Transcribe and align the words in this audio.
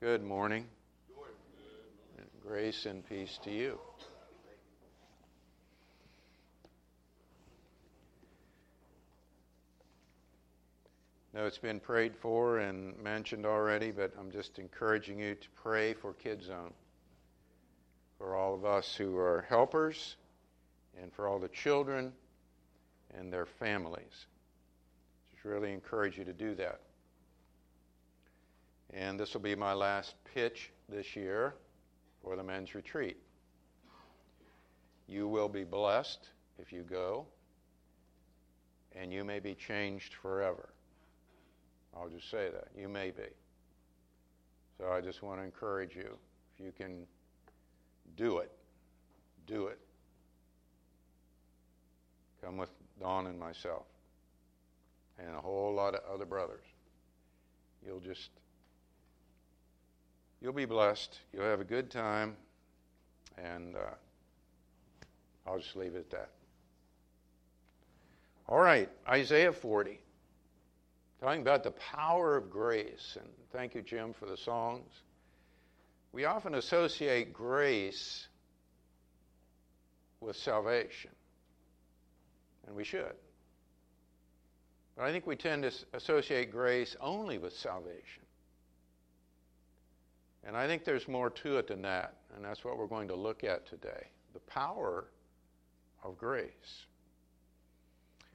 Good 0.00 0.24
morning. 0.24 0.64
And 2.16 2.26
grace 2.42 2.86
and 2.86 3.06
peace 3.06 3.38
to 3.44 3.50
you. 3.50 3.78
No, 11.34 11.44
it's 11.44 11.58
been 11.58 11.80
prayed 11.80 12.16
for 12.16 12.60
and 12.60 12.98
mentioned 13.02 13.44
already, 13.44 13.90
but 13.90 14.14
I'm 14.18 14.30
just 14.30 14.58
encouraging 14.58 15.18
you 15.18 15.34
to 15.34 15.48
pray 15.62 15.92
for 15.92 16.14
Kid 16.14 16.42
Zone. 16.42 16.72
For 18.16 18.34
all 18.34 18.54
of 18.54 18.64
us 18.64 18.94
who 18.94 19.18
are 19.18 19.44
helpers, 19.50 20.16
and 20.98 21.12
for 21.12 21.28
all 21.28 21.38
the 21.38 21.48
children 21.48 22.14
and 23.18 23.30
their 23.30 23.44
families. 23.44 24.26
Just 25.30 25.44
really 25.44 25.74
encourage 25.74 26.16
you 26.16 26.24
to 26.24 26.32
do 26.32 26.54
that. 26.54 26.80
And 28.92 29.18
this 29.18 29.34
will 29.34 29.40
be 29.40 29.54
my 29.54 29.72
last 29.72 30.14
pitch 30.34 30.70
this 30.88 31.14
year 31.14 31.54
for 32.22 32.36
the 32.36 32.42
men's 32.42 32.74
retreat. 32.74 33.16
You 35.06 35.28
will 35.28 35.48
be 35.48 35.64
blessed 35.64 36.28
if 36.58 36.72
you 36.72 36.82
go, 36.82 37.26
and 38.94 39.12
you 39.12 39.24
may 39.24 39.40
be 39.40 39.54
changed 39.54 40.14
forever. 40.14 40.70
I'll 41.96 42.08
just 42.08 42.30
say 42.30 42.48
that. 42.52 42.68
You 42.76 42.88
may 42.88 43.10
be. 43.10 43.22
So 44.78 44.90
I 44.90 45.00
just 45.00 45.22
want 45.22 45.40
to 45.40 45.44
encourage 45.44 45.94
you. 45.94 46.16
If 46.56 46.64
you 46.64 46.72
can 46.72 47.06
do 48.16 48.38
it, 48.38 48.50
do 49.46 49.66
it. 49.66 49.78
Come 52.42 52.56
with 52.56 52.70
Don 53.00 53.26
and 53.26 53.38
myself 53.38 53.84
and 55.18 55.36
a 55.36 55.40
whole 55.40 55.74
lot 55.74 55.94
of 55.94 56.00
other 56.12 56.24
brothers. 56.24 56.64
You'll 57.84 58.00
just, 58.00 58.30
you'll 60.40 60.52
be 60.52 60.64
blessed. 60.64 61.18
You'll 61.32 61.44
have 61.44 61.60
a 61.60 61.64
good 61.64 61.90
time. 61.90 62.36
And 63.38 63.76
uh, 63.76 63.94
I'll 65.46 65.58
just 65.58 65.76
leave 65.76 65.94
it 65.94 65.98
at 65.98 66.10
that. 66.10 66.30
All 68.48 68.58
right, 68.58 68.88
Isaiah 69.08 69.52
40. 69.52 70.00
Talking 71.20 71.42
about 71.42 71.62
the 71.62 71.70
power 71.70 72.36
of 72.36 72.50
grace. 72.50 73.16
And 73.18 73.28
thank 73.52 73.74
you, 73.74 73.82
Jim, 73.82 74.12
for 74.12 74.26
the 74.26 74.36
songs. 74.36 74.90
We 76.12 76.24
often 76.24 76.54
associate 76.54 77.32
grace 77.32 78.26
with 80.20 80.36
salvation, 80.36 81.12
and 82.66 82.74
we 82.74 82.84
should. 82.84 83.14
But 84.96 85.04
I 85.04 85.12
think 85.12 85.26
we 85.26 85.36
tend 85.36 85.62
to 85.62 85.72
associate 85.92 86.50
grace 86.50 86.96
only 87.00 87.38
with 87.38 87.56
salvation. 87.56 88.24
And 90.46 90.56
I 90.56 90.66
think 90.66 90.84
there's 90.84 91.06
more 91.06 91.30
to 91.30 91.58
it 91.58 91.68
than 91.68 91.82
that, 91.82 92.14
and 92.34 92.44
that's 92.44 92.64
what 92.64 92.78
we're 92.78 92.86
going 92.86 93.08
to 93.08 93.16
look 93.16 93.44
at 93.44 93.66
today 93.66 94.08
the 94.32 94.40
power 94.40 95.06
of 96.04 96.16
grace. 96.16 96.86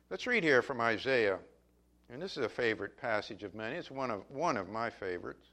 Let's 0.10 0.28
read 0.28 0.44
here 0.44 0.62
from 0.62 0.82
Isaiah 0.82 1.40
and 2.12 2.22
this 2.22 2.38
is 2.38 2.46
a 2.46 2.50
favorite 2.50 2.98
passage 2.98 3.44
of 3.44 3.56
many. 3.56 3.76
It's 3.76 3.90
one 3.90 4.12
of, 4.12 4.24
one 4.30 4.58
of 4.58 4.70
my 4.70 4.90
favorites. 4.90 5.48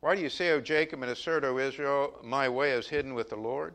Why 0.00 0.16
do 0.16 0.22
you 0.22 0.28
say, 0.28 0.50
O 0.50 0.60
Jacob, 0.60 1.02
and 1.02 1.10
assert, 1.10 1.44
O 1.44 1.58
Israel, 1.58 2.18
my 2.22 2.48
way 2.48 2.72
is 2.72 2.88
hidden 2.88 3.14
with 3.14 3.30
the 3.30 3.36
Lord, 3.36 3.74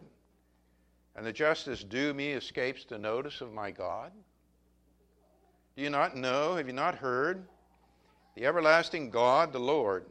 and 1.16 1.26
the 1.26 1.32
justice 1.32 1.84
due 1.84 2.14
me 2.14 2.32
escapes 2.32 2.84
the 2.84 2.98
notice 2.98 3.42
of 3.42 3.54
my 3.54 3.72
God? 3.72 4.12
Do 5.78 5.84
you 5.84 5.90
not 5.90 6.16
know? 6.16 6.56
Have 6.56 6.68
you 6.68 6.74
not 6.74 6.96
heard? 6.96 7.46
The 8.36 8.46
everlasting 8.46 9.12
God, 9.12 9.54
the 9.54 9.60
Lord, 9.60 10.06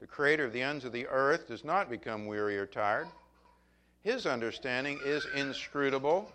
the 0.00 0.06
creator 0.06 0.44
of 0.44 0.52
the 0.52 0.62
ends 0.62 0.84
of 0.84 0.92
the 0.92 1.06
earth, 1.06 1.46
does 1.46 1.64
not 1.64 1.90
become 1.90 2.26
weary 2.26 2.56
or 2.56 2.66
tired. 2.66 3.06
His 4.02 4.26
understanding 4.26 4.98
is 5.04 5.26
inscrutable. 5.34 6.32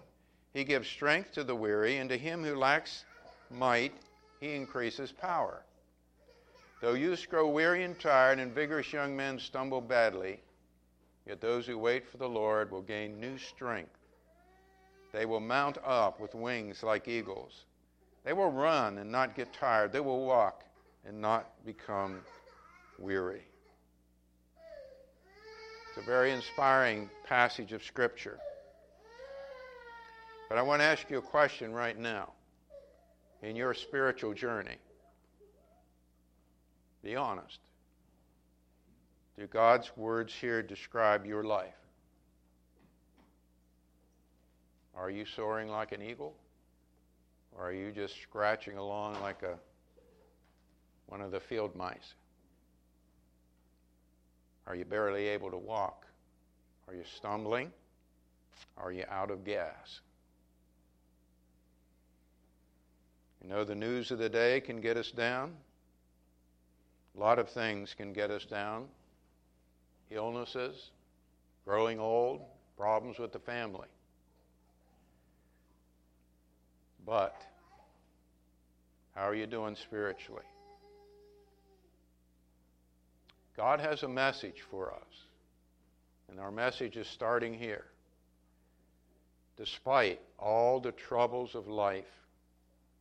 He 0.53 0.63
gives 0.63 0.87
strength 0.87 1.31
to 1.33 1.43
the 1.43 1.55
weary, 1.55 1.97
and 1.97 2.09
to 2.09 2.17
him 2.17 2.43
who 2.43 2.55
lacks 2.55 3.03
might, 3.49 3.93
he 4.39 4.53
increases 4.53 5.11
power. 5.11 5.63
Though 6.81 6.93
youths 6.93 7.25
grow 7.25 7.49
weary 7.49 7.83
and 7.83 7.99
tired, 7.99 8.37
and 8.37 8.53
vigorous 8.53 8.93
young 8.93 9.15
men 9.15 9.39
stumble 9.39 9.81
badly, 9.81 10.39
yet 11.25 11.41
those 11.41 11.65
who 11.65 11.79
wait 11.79 12.07
for 12.07 12.17
the 12.17 12.29
Lord 12.29 12.69
will 12.69 12.83
gain 12.83 13.19
new 13.19 13.37
strength. 13.39 13.97
They 15.11 15.25
will 15.25 15.39
mount 15.39 15.79
up 15.83 16.19
with 16.19 16.35
wings 16.35 16.83
like 16.83 17.07
eagles. 17.07 17.65
They 18.23 18.33
will 18.33 18.51
run 18.51 18.99
and 18.99 19.11
not 19.11 19.35
get 19.35 19.53
tired. 19.53 19.91
They 19.91 20.01
will 20.01 20.25
walk 20.25 20.63
and 21.05 21.19
not 21.19 21.65
become 21.65 22.21
weary. 22.99 23.43
It's 25.95 26.05
a 26.05 26.09
very 26.09 26.33
inspiring 26.33 27.09
passage 27.25 27.71
of 27.71 27.81
Scripture. 27.81 28.37
But 30.49 30.57
I 30.57 30.61
want 30.61 30.81
to 30.81 30.85
ask 30.85 31.09
you 31.09 31.19
a 31.19 31.21
question 31.21 31.71
right 31.71 31.97
now 31.97 32.33
in 33.41 33.55
your 33.55 33.73
spiritual 33.73 34.33
journey? 34.33 34.75
Be 37.01 37.15
honest. 37.15 37.59
Do 39.39 39.47
God's 39.47 39.89
words 39.95 40.33
here 40.33 40.61
describe 40.61 41.25
your 41.25 41.45
life? 41.45 41.77
Are 44.97 45.09
you 45.09 45.23
soaring 45.25 45.69
like 45.69 45.93
an 45.93 46.01
eagle? 46.01 46.35
Or 47.53 47.69
are 47.69 47.73
you 47.73 47.93
just 47.93 48.21
scratching 48.21 48.77
along 48.77 49.21
like 49.21 49.43
a 49.43 49.57
one 51.05 51.21
of 51.21 51.31
the 51.31 51.39
field 51.39 51.73
mice? 51.73 52.15
Are 54.67 54.75
you 54.75 54.85
barely 54.85 55.27
able 55.27 55.51
to 55.51 55.57
walk? 55.57 56.05
Are 56.87 56.93
you 56.93 57.03
stumbling? 57.17 57.71
Are 58.77 58.91
you 58.91 59.03
out 59.09 59.31
of 59.31 59.43
gas? 59.43 60.01
You 63.41 63.49
know, 63.49 63.63
the 63.63 63.75
news 63.75 64.11
of 64.11 64.17
the 64.17 64.29
day 64.29 64.59
can 64.59 64.81
get 64.81 64.97
us 64.97 65.11
down. 65.11 65.53
A 67.15 67.19
lot 67.19 67.37
of 67.37 67.49
things 67.49 67.93
can 67.93 68.11
get 68.11 68.31
us 68.31 68.45
down 68.45 68.87
illnesses, 70.11 70.91
growing 71.65 71.99
old, 71.99 72.41
problems 72.77 73.17
with 73.17 73.31
the 73.31 73.39
family. 73.39 73.87
But 77.05 77.39
how 79.15 79.23
are 79.23 79.35
you 79.35 79.47
doing 79.47 79.75
spiritually? 79.75 80.43
God 83.55 83.79
has 83.79 84.03
a 84.03 84.07
message 84.07 84.63
for 84.69 84.93
us, 84.93 85.23
and 86.29 86.39
our 86.39 86.51
message 86.51 86.97
is 86.97 87.07
starting 87.07 87.53
here. 87.53 87.85
Despite 89.57 90.19
all 90.37 90.81
the 90.81 90.91
troubles 90.91 91.55
of 91.55 91.67
life, 91.67 92.11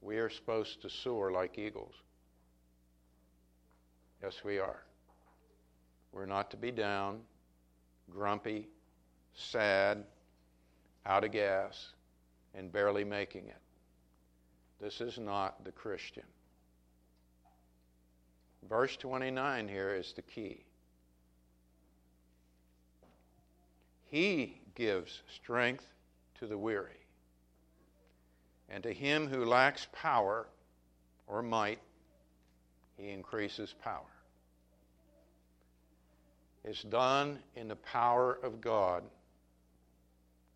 we 0.00 0.18
are 0.18 0.30
supposed 0.30 0.82
to 0.82 0.90
soar 0.90 1.32
like 1.32 1.58
eagles. 1.58 1.94
Yes, 4.22 4.42
we 4.44 4.58
are. 4.58 4.82
We're 6.12 6.26
not 6.26 6.50
to 6.52 6.56
be 6.56 6.70
down, 6.70 7.20
grumpy, 8.10 8.68
sad, 9.34 10.04
out 11.04 11.24
of 11.24 11.32
gas, 11.32 11.88
and 12.54 12.70
barely 12.70 13.02
making 13.02 13.48
it. 13.48 13.60
This 14.80 15.00
is 15.00 15.18
not 15.18 15.64
the 15.64 15.72
Christian. 15.72 16.22
Verse 18.68 18.96
29 18.96 19.68
here 19.68 19.94
is 19.94 20.12
the 20.14 20.22
key. 20.22 20.64
He 24.04 24.60
gives 24.74 25.22
strength 25.34 25.86
to 26.38 26.46
the 26.46 26.56
weary. 26.56 26.90
And 28.68 28.82
to 28.82 28.92
him 28.92 29.26
who 29.26 29.44
lacks 29.44 29.86
power 29.92 30.46
or 31.26 31.42
might, 31.42 31.80
he 32.96 33.10
increases 33.10 33.74
power. 33.82 34.02
It's 36.64 36.82
done 36.82 37.38
in 37.56 37.68
the 37.68 37.76
power 37.76 38.38
of 38.42 38.60
God 38.60 39.02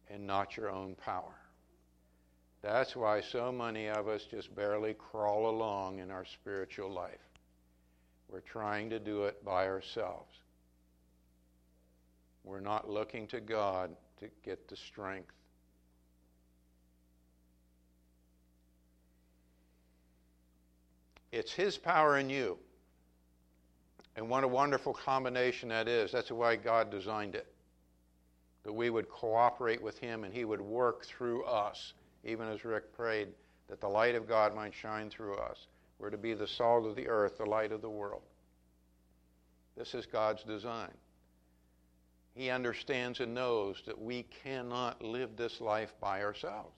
and 0.09 0.27
not 0.27 0.57
your 0.57 0.71
own 0.71 0.95
power. 0.95 1.35
That's 2.63 2.97
why 2.97 3.21
so 3.21 3.53
many 3.53 3.89
of 3.89 4.09
us 4.09 4.25
just 4.25 4.55
barely 4.55 4.95
crawl 4.95 5.51
along 5.51 5.99
in 5.99 6.11
our 6.11 6.25
spiritual 6.25 6.91
life. 6.91 7.28
We're 8.29 8.41
trying 8.41 8.91
to 8.91 8.99
do 8.99 9.25
it 9.25 9.45
by 9.45 9.67
ourselves. 9.67 10.33
We're 12.45 12.61
not 12.61 12.89
looking 12.89 13.27
to 13.29 13.41
God 13.41 13.95
to 14.21 14.29
get 14.45 14.69
the 14.69 14.77
strength 14.77 15.33
It's 21.33 21.53
His 21.53 21.77
power 21.77 22.19
in 22.19 22.31
you. 22.31 22.59
And 24.17 24.29
what 24.29 24.45
a 24.45 24.49
wonderful 24.49 24.93
combination 24.93 25.69
that 25.69 25.87
is. 25.87 26.11
That's 26.11 26.31
why 26.31 26.57
God 26.57 26.91
designed 26.91 27.35
it. 27.35 27.47
That 28.65 28.73
we 28.73 28.91
would 28.91 29.09
cooperate 29.09 29.81
with 29.81 29.99
Him 29.99 30.25
and 30.25 30.35
He 30.35 30.45
would 30.45 30.61
work 30.61 31.05
through 31.05 31.45
us, 31.45 31.93
even 32.25 32.49
as 32.49 32.65
Rick 32.65 32.93
prayed, 32.97 33.29
that 33.69 33.81
the 33.81 33.89
light 33.89 34.15
of 34.15 34.27
God 34.27 34.55
might 34.55 34.75
shine 34.75 35.11
through 35.11 35.37
us. 35.37 35.67
We're 35.99 36.11
to 36.11 36.19
be 36.19 36.35
the 36.35 36.47
salt 36.47 36.87
of 36.87 36.97
the 36.97 37.09
earth, 37.09 37.39
the 37.39 37.47
light 37.47 37.73
of 37.73 37.83
the 37.83 37.91
world. 37.91 38.23
This 39.77 39.95
is 39.95 40.07
God's 40.07 40.43
design. 40.45 40.93
He 42.35 42.51
understands 42.51 43.21
and 43.21 43.35
knows 43.35 43.83
that 43.87 44.01
we 44.01 44.25
cannot 44.45 45.03
live 45.03 45.37
this 45.37 45.61
life 45.61 45.95
by 46.01 46.23
ourselves. 46.23 46.75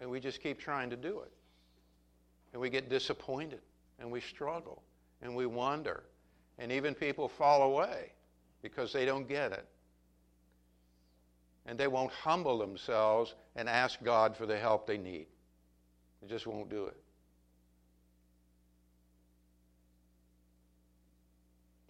And 0.00 0.10
we 0.10 0.20
just 0.20 0.40
keep 0.42 0.60
trying 0.60 0.90
to 0.90 0.96
do 0.96 1.20
it. 1.20 1.32
And 2.52 2.60
we 2.60 2.70
get 2.70 2.88
disappointed 2.88 3.60
and 3.98 4.10
we 4.10 4.20
struggle 4.20 4.82
and 5.22 5.34
we 5.34 5.46
wonder. 5.46 6.04
And 6.58 6.70
even 6.70 6.94
people 6.94 7.28
fall 7.28 7.62
away 7.62 8.12
because 8.62 8.92
they 8.92 9.04
don't 9.04 9.28
get 9.28 9.52
it. 9.52 9.66
And 11.66 11.76
they 11.76 11.88
won't 11.88 12.12
humble 12.12 12.58
themselves 12.58 13.34
and 13.56 13.68
ask 13.68 14.02
God 14.04 14.36
for 14.36 14.46
the 14.46 14.56
help 14.56 14.86
they 14.86 14.98
need. 14.98 15.26
They 16.22 16.28
just 16.28 16.46
won't 16.46 16.70
do 16.70 16.86
it. 16.86 16.96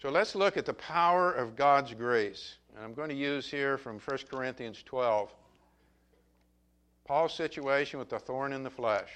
So 0.00 0.10
let's 0.10 0.34
look 0.34 0.56
at 0.56 0.66
the 0.66 0.74
power 0.74 1.32
of 1.32 1.56
God's 1.56 1.94
grace. 1.94 2.56
And 2.74 2.84
I'm 2.84 2.94
going 2.94 3.08
to 3.08 3.14
use 3.14 3.50
here 3.50 3.78
from 3.78 3.98
1 3.98 4.18
Corinthians 4.30 4.82
12 4.84 5.32
Paul's 7.06 7.34
situation 7.34 8.00
with 8.00 8.08
the 8.08 8.18
thorn 8.18 8.52
in 8.52 8.64
the 8.64 8.70
flesh. 8.70 9.08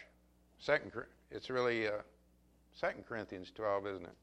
Second, 0.59 0.93
it's 1.31 1.51
really 1.51 1.89
uh, 1.89 2.03
2 2.81 2.87
Corinthians 3.09 3.51
12, 3.55 3.87
isn't 3.89 4.05
it? 4.05 4.17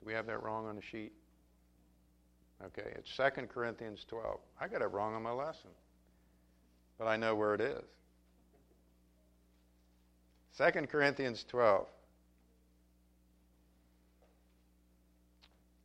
Do 0.00 0.06
we 0.06 0.14
have 0.14 0.26
that 0.26 0.42
wrong 0.42 0.66
on 0.66 0.76
the 0.76 0.82
sheet? 0.82 1.12
Okay, 2.64 2.90
it's 2.96 3.14
2 3.14 3.46
Corinthians 3.46 4.04
12. 4.08 4.38
I 4.58 4.66
got 4.66 4.80
it 4.80 4.86
wrong 4.86 5.14
on 5.14 5.22
my 5.22 5.32
lesson, 5.32 5.70
but 6.98 7.06
I 7.06 7.16
know 7.16 7.34
where 7.34 7.54
it 7.54 7.60
is. 7.60 7.84
2 10.56 10.86
Corinthians 10.86 11.44
12. 11.48 11.86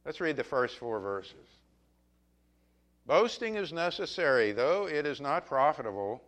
Let's 0.06 0.22
read 0.22 0.38
the 0.38 0.44
first 0.44 0.78
four 0.78 1.00
verses. 1.00 1.48
Boasting 3.08 3.56
is 3.56 3.74
necessary, 3.74 4.52
though 4.52 4.88
it 4.88 5.06
is 5.06 5.20
not 5.20 5.48
profitable, 5.48 6.24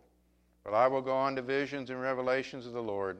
but 0.64 0.74
I 0.74 0.88
will 0.88 1.00
go 1.00 1.14
on 1.14 1.36
to 1.36 1.42
visions 1.42 1.90
and 1.90 2.00
revelations 2.00 2.66
of 2.66 2.72
the 2.72 2.82
Lord. 2.82 3.18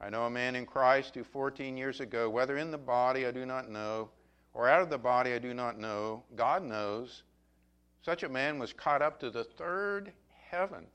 I 0.00 0.10
know 0.10 0.26
a 0.26 0.30
man 0.30 0.54
in 0.54 0.64
Christ 0.64 1.14
who 1.14 1.24
14 1.24 1.76
years 1.76 2.00
ago, 2.00 2.30
whether 2.30 2.56
in 2.56 2.70
the 2.70 2.78
body 2.78 3.26
I 3.26 3.32
do 3.32 3.44
not 3.44 3.68
know, 3.68 4.10
or 4.52 4.68
out 4.68 4.82
of 4.82 4.90
the 4.90 4.98
body 4.98 5.34
I 5.34 5.38
do 5.38 5.54
not 5.54 5.78
know, 5.78 6.22
God 6.36 6.62
knows, 6.62 7.24
such 8.02 8.22
a 8.22 8.28
man 8.28 8.60
was 8.60 8.72
caught 8.72 9.02
up 9.02 9.18
to 9.20 9.30
the 9.30 9.44
third 9.44 10.12
heaven. 10.50 10.86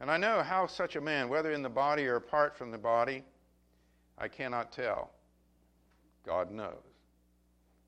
And 0.00 0.10
I 0.10 0.16
know 0.16 0.42
how 0.42 0.66
such 0.66 0.96
a 0.96 1.00
man, 1.00 1.28
whether 1.28 1.52
in 1.52 1.62
the 1.62 1.68
body 1.68 2.06
or 2.06 2.16
apart 2.16 2.56
from 2.56 2.70
the 2.70 2.78
body, 2.78 3.22
I 4.18 4.26
cannot 4.28 4.72
tell. 4.72 5.10
God 6.24 6.50
knows 6.50 6.89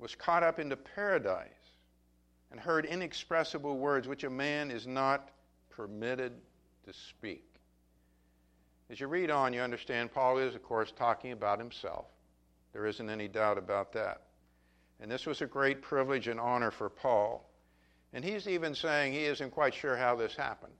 was 0.02 0.16
caught 0.16 0.42
up 0.42 0.58
into 0.58 0.76
paradise 0.76 1.46
and 2.50 2.58
heard 2.58 2.84
inexpressible 2.84 3.78
words 3.78 4.08
which 4.08 4.24
a 4.24 4.30
man 4.30 4.72
is 4.72 4.84
not 4.84 5.30
permitted 5.70 6.32
to 6.84 6.92
speak. 6.92 7.44
As 8.90 8.98
you 8.98 9.06
read 9.06 9.30
on, 9.30 9.52
you 9.52 9.60
understand 9.60 10.12
Paul 10.12 10.38
is, 10.38 10.56
of 10.56 10.62
course, 10.64 10.92
talking 10.98 11.30
about 11.30 11.60
himself. 11.60 12.06
There 12.72 12.84
isn't 12.84 13.08
any 13.08 13.28
doubt 13.28 13.58
about 13.58 13.92
that. 13.92 14.22
And 15.00 15.08
this 15.08 15.24
was 15.24 15.40
a 15.40 15.46
great 15.46 15.80
privilege 15.82 16.26
and 16.26 16.40
honor 16.40 16.72
for 16.72 16.90
Paul. 16.90 17.48
And 18.12 18.24
he's 18.24 18.48
even 18.48 18.74
saying 18.74 19.12
he 19.12 19.24
isn't 19.24 19.52
quite 19.52 19.72
sure 19.72 19.96
how 19.96 20.16
this 20.16 20.34
happened. 20.34 20.74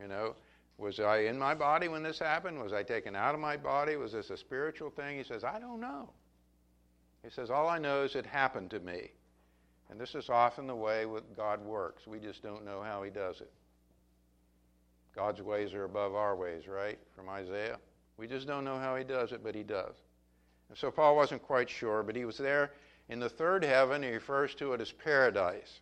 You 0.00 0.08
know, 0.08 0.34
was 0.76 1.00
I 1.00 1.20
in 1.20 1.38
my 1.38 1.54
body 1.54 1.88
when 1.88 2.02
this 2.02 2.18
happened? 2.18 2.62
Was 2.62 2.74
I 2.74 2.82
taken 2.82 3.16
out 3.16 3.34
of 3.34 3.40
my 3.40 3.56
body? 3.56 3.96
Was 3.96 4.12
this 4.12 4.28
a 4.28 4.36
spiritual 4.36 4.90
thing? 4.90 5.16
He 5.16 5.24
says, 5.24 5.44
I 5.44 5.58
don't 5.58 5.80
know. 5.80 6.10
He 7.26 7.32
says, 7.32 7.50
All 7.50 7.68
I 7.68 7.78
know 7.78 8.04
is 8.04 8.14
it 8.14 8.24
happened 8.24 8.70
to 8.70 8.78
me. 8.78 9.10
And 9.90 10.00
this 10.00 10.14
is 10.14 10.30
often 10.30 10.68
the 10.68 10.76
way 10.76 11.06
God 11.36 11.64
works. 11.64 12.06
We 12.06 12.20
just 12.20 12.40
don't 12.40 12.64
know 12.64 12.82
how 12.82 13.02
He 13.02 13.10
does 13.10 13.40
it. 13.40 13.52
God's 15.14 15.42
ways 15.42 15.74
are 15.74 15.84
above 15.84 16.14
our 16.14 16.36
ways, 16.36 16.68
right? 16.68 16.98
From 17.16 17.28
Isaiah. 17.28 17.78
We 18.16 18.28
just 18.28 18.46
don't 18.46 18.64
know 18.64 18.78
how 18.78 18.94
He 18.94 19.02
does 19.02 19.32
it, 19.32 19.42
but 19.42 19.56
He 19.56 19.64
does. 19.64 19.96
And 20.68 20.78
so 20.78 20.90
Paul 20.92 21.16
wasn't 21.16 21.42
quite 21.42 21.68
sure, 21.68 22.04
but 22.04 22.14
he 22.14 22.24
was 22.24 22.38
there 22.38 22.72
in 23.08 23.18
the 23.18 23.28
third 23.28 23.64
heaven. 23.64 24.02
He 24.02 24.10
refers 24.10 24.54
to 24.56 24.72
it 24.72 24.80
as 24.80 24.92
paradise. 24.92 25.80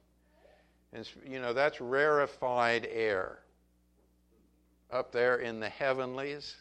And, 0.93 1.09
you 1.27 1.41
know, 1.41 1.53
that's 1.53 1.81
rarefied 1.81 2.89
air. 2.91 3.41
Up 4.91 5.13
there 5.13 5.39
in 5.39 5.61
the 5.61 5.69
heavenlies, 5.69 6.57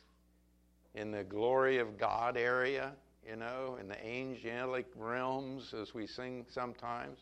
in 0.96 1.12
the 1.12 1.24
glory 1.24 1.78
of 1.78 1.98
God 1.98 2.36
area, 2.36 2.94
you 3.28 3.36
know, 3.36 3.78
in 3.80 3.88
the 3.88 4.06
angelic 4.06 4.86
realms, 4.96 5.74
as 5.74 5.94
we 5.94 6.08
sing 6.08 6.46
sometimes. 6.50 7.20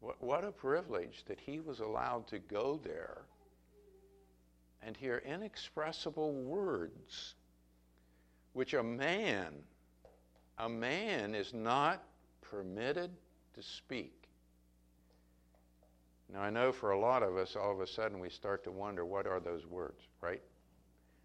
What, 0.00 0.22
what 0.22 0.44
a 0.44 0.52
privilege 0.52 1.24
that 1.26 1.38
he 1.40 1.60
was 1.60 1.80
allowed 1.80 2.26
to 2.28 2.38
go 2.38 2.80
there 2.82 3.22
and 4.82 4.96
hear 4.96 5.22
inexpressible 5.24 6.32
words, 6.32 7.34
which 8.52 8.74
a 8.74 8.82
man, 8.82 9.54
a 10.58 10.68
man 10.68 11.34
is 11.34 11.54
not 11.54 12.02
permitted 12.42 13.10
to 13.54 13.62
speak. 13.62 14.28
Now, 16.32 16.40
I 16.40 16.50
know 16.50 16.72
for 16.72 16.90
a 16.90 16.98
lot 16.98 17.22
of 17.22 17.36
us, 17.36 17.56
all 17.56 17.72
of 17.72 17.80
a 17.80 17.86
sudden 17.86 18.18
we 18.18 18.28
start 18.28 18.64
to 18.64 18.70
wonder 18.70 19.04
what 19.04 19.26
are 19.26 19.40
those 19.40 19.66
words, 19.66 20.00
right? 20.20 20.42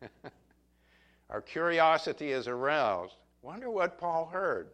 Our 1.30 1.42
curiosity 1.42 2.32
is 2.32 2.48
aroused. 2.48 3.16
Wonder 3.42 3.70
what 3.70 3.98
Paul 3.98 4.26
heard. 4.26 4.70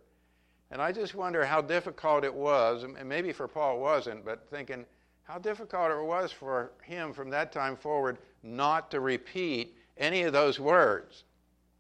And 0.72 0.82
I 0.82 0.92
just 0.92 1.16
wonder 1.16 1.46
how 1.46 1.62
difficult 1.62 2.24
it 2.24 2.34
was, 2.34 2.84
and 2.84 2.98
maybe 3.08 3.32
for 3.32 3.48
Paul 3.48 3.78
it 3.78 3.80
wasn't, 3.80 4.26
but 4.26 4.50
thinking 4.50 4.86
how 5.24 5.38
difficult 5.38 5.92
it 5.92 6.04
was 6.04 6.32
for 6.32 6.72
him 6.84 7.14
from 7.14 7.30
that 7.32 7.52
time 7.52 7.76
forward 7.76 8.18
not 8.44 8.92
to 8.92 9.00
repeat 9.00 9.76
any 9.98 10.24
of 10.24 10.34
those 10.34 10.60
words 10.60 11.24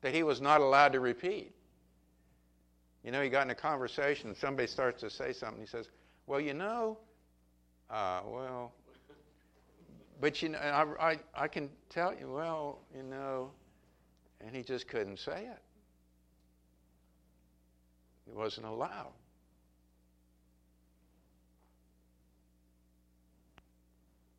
that 0.01 0.13
he 0.13 0.23
was 0.23 0.41
not 0.41 0.61
allowed 0.61 0.93
to 0.93 0.99
repeat. 0.99 1.51
You 3.03 3.11
know, 3.11 3.21
he 3.21 3.29
got 3.29 3.45
in 3.45 3.51
a 3.51 3.55
conversation, 3.55 4.29
and 4.29 4.37
somebody 4.37 4.67
starts 4.67 5.01
to 5.01 5.09
say 5.09 5.31
something. 5.31 5.61
He 5.61 5.67
says, 5.67 5.89
Well, 6.25 6.39
you 6.39 6.53
know, 6.53 6.97
uh, 7.89 8.21
well, 8.25 8.73
but 10.19 10.41
you 10.41 10.49
know, 10.49 10.59
I, 10.59 11.11
I, 11.11 11.19
I 11.35 11.47
can 11.47 11.69
tell 11.89 12.13
you, 12.13 12.31
well, 12.31 12.79
you 12.95 13.03
know, 13.03 13.51
and 14.41 14.55
he 14.55 14.63
just 14.63 14.87
couldn't 14.87 15.19
say 15.19 15.45
it. 15.45 15.61
He 18.35 18.41
wasn't 18.41 18.67
allowed. 18.67 19.13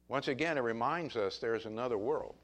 Once 0.09 0.29
again, 0.29 0.59
it 0.59 0.61
reminds 0.61 1.17
us 1.17 1.38
there 1.38 1.55
is 1.55 1.65
another 1.65 1.97
world. 1.97 2.35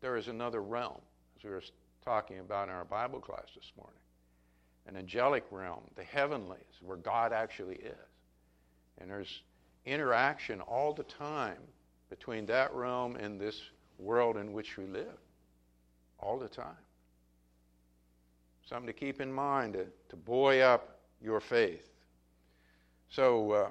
There 0.00 0.16
is 0.16 0.26
another 0.26 0.60
realm, 0.60 1.00
as 1.36 1.44
we 1.44 1.50
were 1.50 1.62
talking 2.04 2.40
about 2.40 2.68
in 2.68 2.74
our 2.74 2.84
Bible 2.84 3.20
class 3.20 3.46
this 3.54 3.70
morning. 3.76 3.94
An 4.88 4.96
angelic 4.96 5.44
realm, 5.52 5.82
the 5.94 6.02
heavenlies, 6.02 6.58
where 6.80 6.96
God 6.96 7.32
actually 7.32 7.76
is. 7.76 7.94
And 9.00 9.08
there's 9.08 9.42
interaction 9.86 10.60
all 10.60 10.92
the 10.92 11.04
time 11.04 11.60
between 12.10 12.46
that 12.46 12.74
realm 12.74 13.14
and 13.14 13.40
this 13.40 13.60
world 13.96 14.36
in 14.36 14.52
which 14.52 14.76
we 14.76 14.86
live. 14.86 15.18
All 16.18 16.36
the 16.36 16.48
time. 16.48 16.74
Something 18.68 18.86
to 18.86 18.92
keep 18.92 19.20
in 19.20 19.32
mind 19.32 19.74
to, 19.74 19.86
to 20.08 20.16
buoy 20.16 20.62
up 20.62 20.98
your 21.20 21.40
faith. 21.40 21.88
So, 23.08 23.50
uh, 23.52 23.70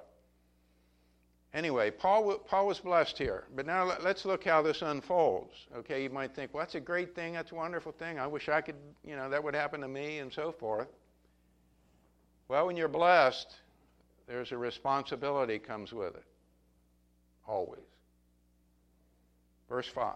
anyway, 1.54 1.92
Paul, 1.92 2.38
Paul 2.40 2.68
was 2.68 2.80
blessed 2.80 3.18
here. 3.18 3.46
But 3.56 3.66
now 3.66 3.86
let, 3.86 4.06
us 4.06 4.26
look 4.26 4.44
how 4.44 4.62
this 4.62 4.82
unfolds. 4.82 5.68
Okay, 5.78 6.04
you 6.04 6.10
might 6.10 6.36
think, 6.36 6.54
well, 6.54 6.62
that's 6.62 6.76
a 6.76 6.80
great 6.80 7.16
thing. 7.16 7.34
That's 7.34 7.52
a 7.52 7.56
wonderful 7.56 7.92
thing. 7.92 8.20
I 8.20 8.28
wish 8.28 8.50
I 8.50 8.62
could, 8.62 8.76
you 9.04 9.16
know, 9.16 9.30
that 9.30 9.44
would 9.44 9.56
happen 9.56 9.82
to 9.82 9.88
me 9.88 10.20
and 10.20 10.32
so 10.32 10.52
forth. 10.52 10.90
Well, 12.48 12.68
when 12.68 12.76
you're 12.78 12.88
blessed, 12.88 13.56
there's 14.28 14.52
a 14.52 14.58
responsibility 14.58 15.58
comes 15.58 15.94
with 15.94 16.16
it. 16.16 16.26
Always. 17.48 17.80
Verse 19.70 19.88
5. 19.88 20.14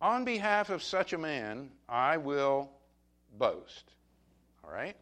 On 0.00 0.24
behalf 0.24 0.70
of 0.70 0.82
such 0.82 1.12
a 1.12 1.18
man, 1.18 1.70
I 1.88 2.16
will 2.16 2.68
boast. 3.38 3.92
All 4.64 4.70
right? 4.70 4.96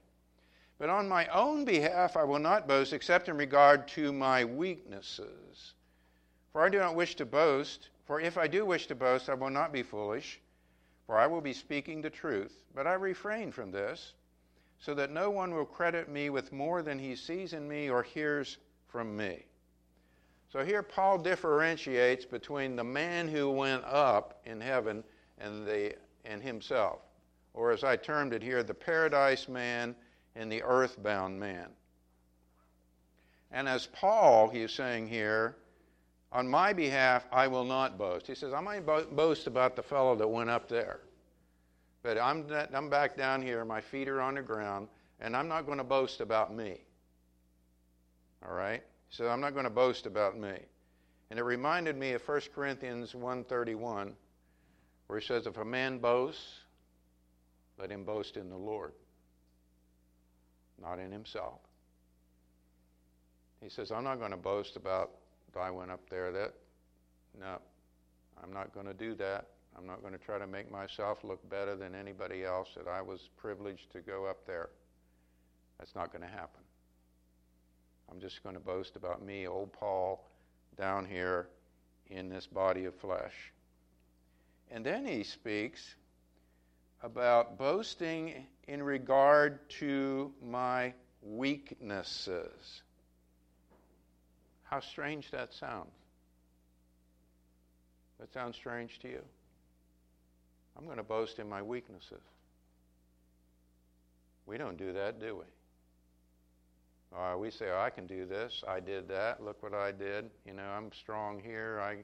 But 0.78 0.88
on 0.88 1.08
my 1.08 1.26
own 1.26 1.66
behalf, 1.66 2.16
I 2.16 2.25
will 2.25 2.38
not 2.38 2.66
boast 2.66 2.94
except 2.94 3.28
in 3.28 3.37
regard 3.37 3.87
to 3.88 4.12
my 4.12 4.44
weaknesses. 4.46 5.75
For 6.52 6.62
I 6.62 6.70
do 6.70 6.78
not 6.78 6.94
wish 6.94 7.16
to 7.16 7.26
boast, 7.26 7.90
for 8.06 8.18
if 8.20 8.38
I 8.38 8.46
do 8.46 8.64
wish 8.64 8.87
to 8.87 8.94
boast, 8.94 9.28
I 9.28 9.34
will 9.34 9.50
not 9.50 9.72
be 9.72 9.82
foolish, 9.82 10.40
for 11.06 11.18
I 11.18 11.26
will 11.26 11.42
be 11.42 11.52
speaking 11.52 12.00
the 12.00 12.10
truth. 12.10 12.64
But 12.75 12.87
I 12.87 12.94
refrain 12.94 13.52
from 13.52 13.70
this, 13.70 14.14
so 14.78 14.94
that 14.94 15.10
no 15.10 15.30
one 15.30 15.54
will 15.54 15.66
credit 15.66 16.08
me 16.08 16.30
with 16.30 16.50
more 16.50 16.82
than 16.82 16.99
he 16.99 17.14
sees 17.14 17.52
in 17.52 17.68
me 17.68 17.90
or 17.90 18.02
hears 18.02 18.56
from 18.88 19.14
me. 19.14 19.44
So 20.50 20.64
here 20.64 20.82
Paul 20.82 21.18
differentiates 21.18 22.25
between 22.25 22.75
the 22.75 22.82
man 22.84 23.28
who 23.28 23.50
went 23.50 23.84
up 23.84 24.40
in 24.46 24.60
heaven 24.60 25.04
and, 25.38 25.66
the, 25.66 25.94
and 26.25 26.42
himself 26.42 27.00
or 27.54 27.73
as 27.73 27.85
I 27.85 27.97
termed 27.97 28.33
it 28.33 28.42
here, 28.42 28.62
the 28.62 28.75
paradise 28.75 29.49
man 29.49 29.95
and 30.35 30.50
the 30.50 30.62
earthbound 30.62 31.38
man. 31.38 31.69
And 33.50 33.69
as 33.69 33.87
Paul, 33.87 34.49
he's 34.49 34.73
saying 34.73 35.09
here, 35.09 35.57
on 36.33 36.49
my 36.49 36.73
behalf, 36.73 37.26
I 37.33 37.49
will 37.49 37.64
not 37.64 37.99
boast. 37.99 38.26
He 38.26 38.37
says, 38.37 38.52
I 38.52 38.61
might 38.61 38.87
boast 38.87 39.49
about 39.49 39.75
the 39.75 39.83
fellow 39.83 40.14
that 40.14 40.28
went 40.28 40.50
up 40.50 40.69
there. 40.69 41.00
But 42.02 42.19
I'm, 42.19 42.47
I'm 42.73 42.88
back 42.88 43.16
down 43.16 43.42
here, 43.42 43.64
my 43.64 43.80
feet 43.80 44.09
are 44.09 44.21
on 44.21 44.37
the 44.37 44.42
ground, 44.42 44.88
and 45.21 45.37
I'm 45.37 45.49
not 45.49 45.66
going 45.66 45.78
to 45.78 45.85
boast 45.85 46.21
about 46.21 46.54
me. 46.54 46.78
All 48.47 48.54
right? 48.54 48.83
Says, 49.11 49.26
I'm 49.26 49.40
not 49.40 49.52
going 49.52 49.64
to 49.64 49.71
boast 49.71 50.07
about 50.07 50.38
me. 50.38 50.57
And 51.30 51.38
it 51.38 51.42
reminded 51.42 51.97
me 51.97 52.12
of 52.12 52.26
1 52.26 52.40
Corinthians 52.54 53.12
1.31, 53.12 54.12
where 55.09 55.19
he 55.19 55.26
says, 55.26 55.47
if 55.47 55.59
a 55.59 55.64
man 55.64 55.99
boasts, 55.99 56.61
let 57.80 57.90
him 57.90 58.04
boast 58.04 58.37
in 58.37 58.49
the 58.49 58.56
Lord, 58.56 58.92
not 60.80 60.99
in 60.99 61.10
himself. 61.10 61.60
He 63.62 63.68
says, 63.68 63.90
I'm 63.90 64.04
not 64.04 64.18
going 64.18 64.30
to 64.30 64.37
boast 64.37 64.76
about 64.76 65.10
I 65.58 65.70
went 65.70 65.90
up 65.90 66.08
there. 66.08 66.30
That, 66.32 66.54
no, 67.38 67.58
I'm 68.42 68.52
not 68.52 68.72
going 68.72 68.87
to 68.87 68.94
do 68.94 69.14
that. 69.16 69.46
I'm 69.76 69.87
not 69.87 70.00
going 70.00 70.12
to 70.12 70.18
try 70.18 70.38
to 70.38 70.46
make 70.46 70.70
myself 70.70 71.25
look 71.25 71.49
better 71.49 71.76
than 71.76 71.94
anybody 71.94 72.44
else 72.44 72.68
that 72.76 72.88
I 72.88 73.02
was 73.02 73.28
privileged 73.37 73.92
to 73.92 74.00
go 74.00 74.26
up 74.26 74.46
there. 74.46 74.70
That's 75.78 75.94
not 75.94 76.12
going 76.12 76.22
to 76.22 76.28
happen. 76.28 76.62
I'm 78.10 78.20
just 78.20 78.42
going 78.42 78.54
to 78.54 78.60
boast 78.60 78.96
about 78.96 79.25
me, 79.25 79.46
old 79.46 79.72
Paul, 79.72 80.28
down 80.76 81.06
here 81.06 81.49
in 82.08 82.28
this 82.28 82.46
body 82.46 82.84
of 82.84 82.94
flesh. 82.96 83.52
And 84.70 84.84
then 84.84 85.06
he 85.06 85.22
speaks 85.22 85.94
about 87.02 87.59
boasting 87.59 88.47
in 88.69 88.83
regard 88.83 89.69
to 89.69 90.33
my 90.42 90.92
weaknesses. 91.23 92.83
How 94.64 94.80
strange 94.80 95.30
that 95.30 95.52
sounds. 95.52 95.90
That 98.21 98.33
sounds 98.33 98.57
strange 98.57 98.99
to 99.00 99.09
you. 99.09 99.23
I'm 100.78 100.85
going 100.85 100.99
to 100.99 101.02
boast 101.02 101.38
in 101.38 101.49
my 101.49 101.62
weaknesses. 101.62 102.23
We 104.47 104.59
don't 104.59 104.76
do 104.76 104.92
that, 104.92 105.21
do 105.21 105.37
we? 105.37 107.19
Uh, 107.19 107.37
we 107.37 107.50
say, 107.50 107.66
oh, 107.75 107.80
I 107.80 107.90
can 107.90 108.07
do 108.07 108.25
this. 108.25 108.62
I 108.69 108.78
did 108.78 109.09
that. 109.09 109.42
Look 109.42 109.62
what 109.62 109.75
I 109.75 109.90
did. 109.90 110.30
You 110.47 110.52
know, 110.52 110.62
I'm 110.62 110.92
strong 110.92 111.40
here. 111.40 111.80
I, 111.83 111.97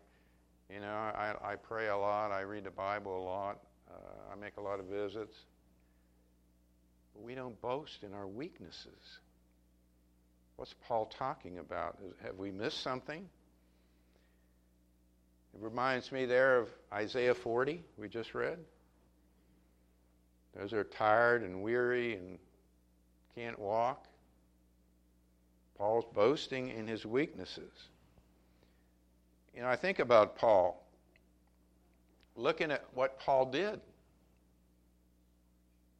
you 0.72 0.80
know, 0.80 0.88
I, 0.88 1.34
I 1.44 1.54
pray 1.56 1.88
a 1.88 1.96
lot. 1.96 2.32
I 2.32 2.40
read 2.40 2.64
the 2.64 2.70
Bible 2.70 3.20
a 3.20 3.24
lot. 3.24 3.58
Uh, 3.90 4.32
I 4.32 4.36
make 4.36 4.56
a 4.56 4.60
lot 4.60 4.80
of 4.80 4.86
visits. 4.86 5.36
But 7.14 7.22
we 7.22 7.34
don't 7.34 7.60
boast 7.60 8.02
in 8.02 8.12
our 8.12 8.26
weaknesses. 8.26 9.18
What's 10.56 10.74
Paul 10.86 11.06
talking 11.18 11.58
about? 11.58 11.98
Have 12.22 12.36
we 12.36 12.50
missed 12.50 12.82
something? 12.82 13.28
It 15.54 15.62
reminds 15.62 16.12
me 16.12 16.26
there 16.26 16.58
of 16.58 16.68
Isaiah 16.92 17.34
40, 17.34 17.82
we 17.98 18.08
just 18.08 18.34
read. 18.34 18.58
Those 20.54 20.72
are 20.72 20.84
tired 20.84 21.42
and 21.42 21.62
weary 21.62 22.14
and 22.14 22.38
can't 23.34 23.58
walk. 23.58 24.06
Paul's 25.76 26.06
boasting 26.14 26.70
in 26.70 26.86
his 26.86 27.04
weaknesses. 27.04 27.72
You 29.54 29.62
know, 29.62 29.68
I 29.68 29.76
think 29.76 29.98
about 29.98 30.36
Paul, 30.36 30.85
looking 32.36 32.70
at 32.70 32.84
what 32.94 33.18
Paul 33.18 33.46
did. 33.46 33.80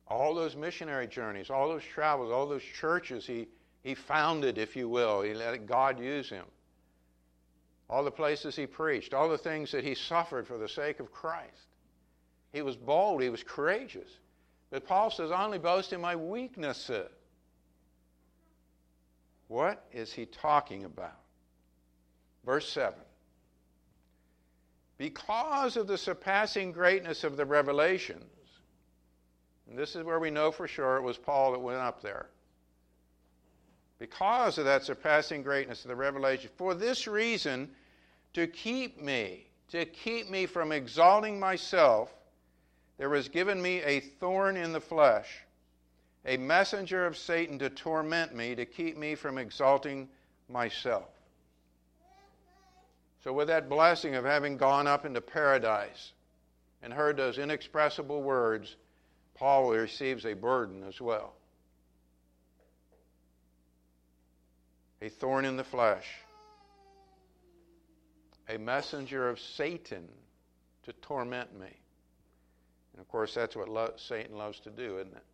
All 0.08 0.34
those 0.34 0.54
missionary 0.54 1.06
journeys, 1.06 1.50
all 1.50 1.68
those 1.68 1.82
travels, 1.82 2.30
all 2.30 2.46
those 2.46 2.62
churches 2.62 3.26
he, 3.26 3.48
he 3.82 3.94
founded, 3.94 4.58
if 4.58 4.76
you 4.76 4.88
will. 4.88 5.22
He 5.22 5.34
let 5.34 5.66
God 5.66 5.98
use 5.98 6.28
him. 6.28 6.44
All 7.88 8.04
the 8.04 8.10
places 8.10 8.54
he 8.54 8.66
preached, 8.66 9.14
all 9.14 9.28
the 9.28 9.38
things 9.38 9.72
that 9.72 9.84
he 9.84 9.94
suffered 9.94 10.46
for 10.46 10.58
the 10.58 10.68
sake 10.68 11.00
of 11.00 11.12
Christ. 11.12 11.68
He 12.52 12.62
was 12.62 12.76
bold, 12.76 13.22
he 13.22 13.28
was 13.28 13.42
courageous. 13.42 14.10
But 14.70 14.86
Paul 14.86 15.10
says, 15.10 15.30
I 15.30 15.44
only 15.44 15.58
boast 15.58 15.92
in 15.92 16.00
my 16.00 16.16
weaknesses. 16.16 17.10
What 19.48 19.84
is 19.92 20.12
he 20.12 20.26
talking 20.26 20.84
about? 20.84 21.20
Verse 22.44 22.68
7 22.68 22.94
Because 24.98 25.76
of 25.76 25.86
the 25.86 25.98
surpassing 25.98 26.72
greatness 26.72 27.24
of 27.24 27.36
the 27.36 27.44
revelations, 27.44 28.24
and 29.68 29.78
this 29.78 29.96
is 29.96 30.04
where 30.04 30.18
we 30.18 30.30
know 30.30 30.50
for 30.50 30.66
sure 30.66 30.96
it 30.96 31.02
was 31.02 31.18
Paul 31.18 31.52
that 31.52 31.58
went 31.58 31.78
up 31.78 32.00
there. 32.00 32.26
Because 33.98 34.58
of 34.58 34.64
that 34.64 34.84
surpassing 34.84 35.42
greatness 35.42 35.84
of 35.84 35.88
the 35.88 35.96
revelation, 35.96 36.50
for 36.56 36.74
this 36.74 37.06
reason, 37.06 37.70
to 38.34 38.46
keep 38.46 39.00
me, 39.00 39.46
to 39.68 39.84
keep 39.86 40.30
me 40.30 40.46
from 40.46 40.72
exalting 40.72 41.40
myself, 41.40 42.14
there 42.98 43.08
was 43.08 43.28
given 43.28 43.60
me 43.60 43.82
a 43.82 44.00
thorn 44.00 44.56
in 44.56 44.72
the 44.72 44.80
flesh 44.80 45.46
a 46.26 46.36
messenger 46.36 47.06
of 47.06 47.16
Satan 47.16 47.58
to 47.60 47.70
torment 47.70 48.34
me, 48.34 48.54
to 48.56 48.66
keep 48.66 48.98
me 48.98 49.14
from 49.14 49.38
exalting 49.38 50.08
myself. 50.48 51.08
So, 53.26 53.32
with 53.32 53.48
that 53.48 53.68
blessing 53.68 54.14
of 54.14 54.24
having 54.24 54.56
gone 54.56 54.86
up 54.86 55.04
into 55.04 55.20
paradise 55.20 56.12
and 56.80 56.92
heard 56.92 57.16
those 57.16 57.38
inexpressible 57.38 58.22
words, 58.22 58.76
Paul 59.34 59.72
receives 59.72 60.24
a 60.24 60.34
burden 60.34 60.84
as 60.86 61.00
well. 61.00 61.34
A 65.02 65.08
thorn 65.08 65.44
in 65.44 65.56
the 65.56 65.64
flesh, 65.64 66.06
a 68.48 68.58
messenger 68.58 69.28
of 69.28 69.40
Satan 69.40 70.06
to 70.84 70.92
torment 70.92 71.52
me. 71.58 71.66
And 72.92 73.00
of 73.00 73.08
course, 73.08 73.34
that's 73.34 73.56
what 73.56 73.68
lo- 73.68 73.94
Satan 73.96 74.36
loves 74.36 74.60
to 74.60 74.70
do, 74.70 74.98
isn't 74.98 75.16
it? 75.16 75.24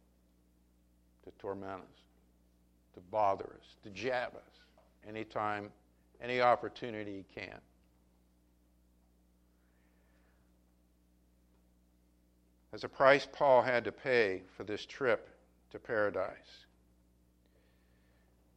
to 1.25 1.31
torment 1.39 1.83
us, 1.83 2.01
to 2.95 3.01
bother 3.11 3.45
us, 3.45 3.77
to 3.83 3.91
jab 3.91 4.35
us 4.35 4.61
anytime, 5.07 5.69
any 6.23 6.41
opportunity 6.41 7.19
he 7.29 7.41
can. 7.41 7.61
As 12.73 12.85
a 12.85 12.89
price 12.89 13.27
Paul 13.31 13.63
had 13.63 13.85
to 13.85 13.93
pay 13.93 14.43
for 14.57 14.65
this 14.65 14.87
trip 14.87 15.29
to 15.71 15.79
paradise. 15.79 16.67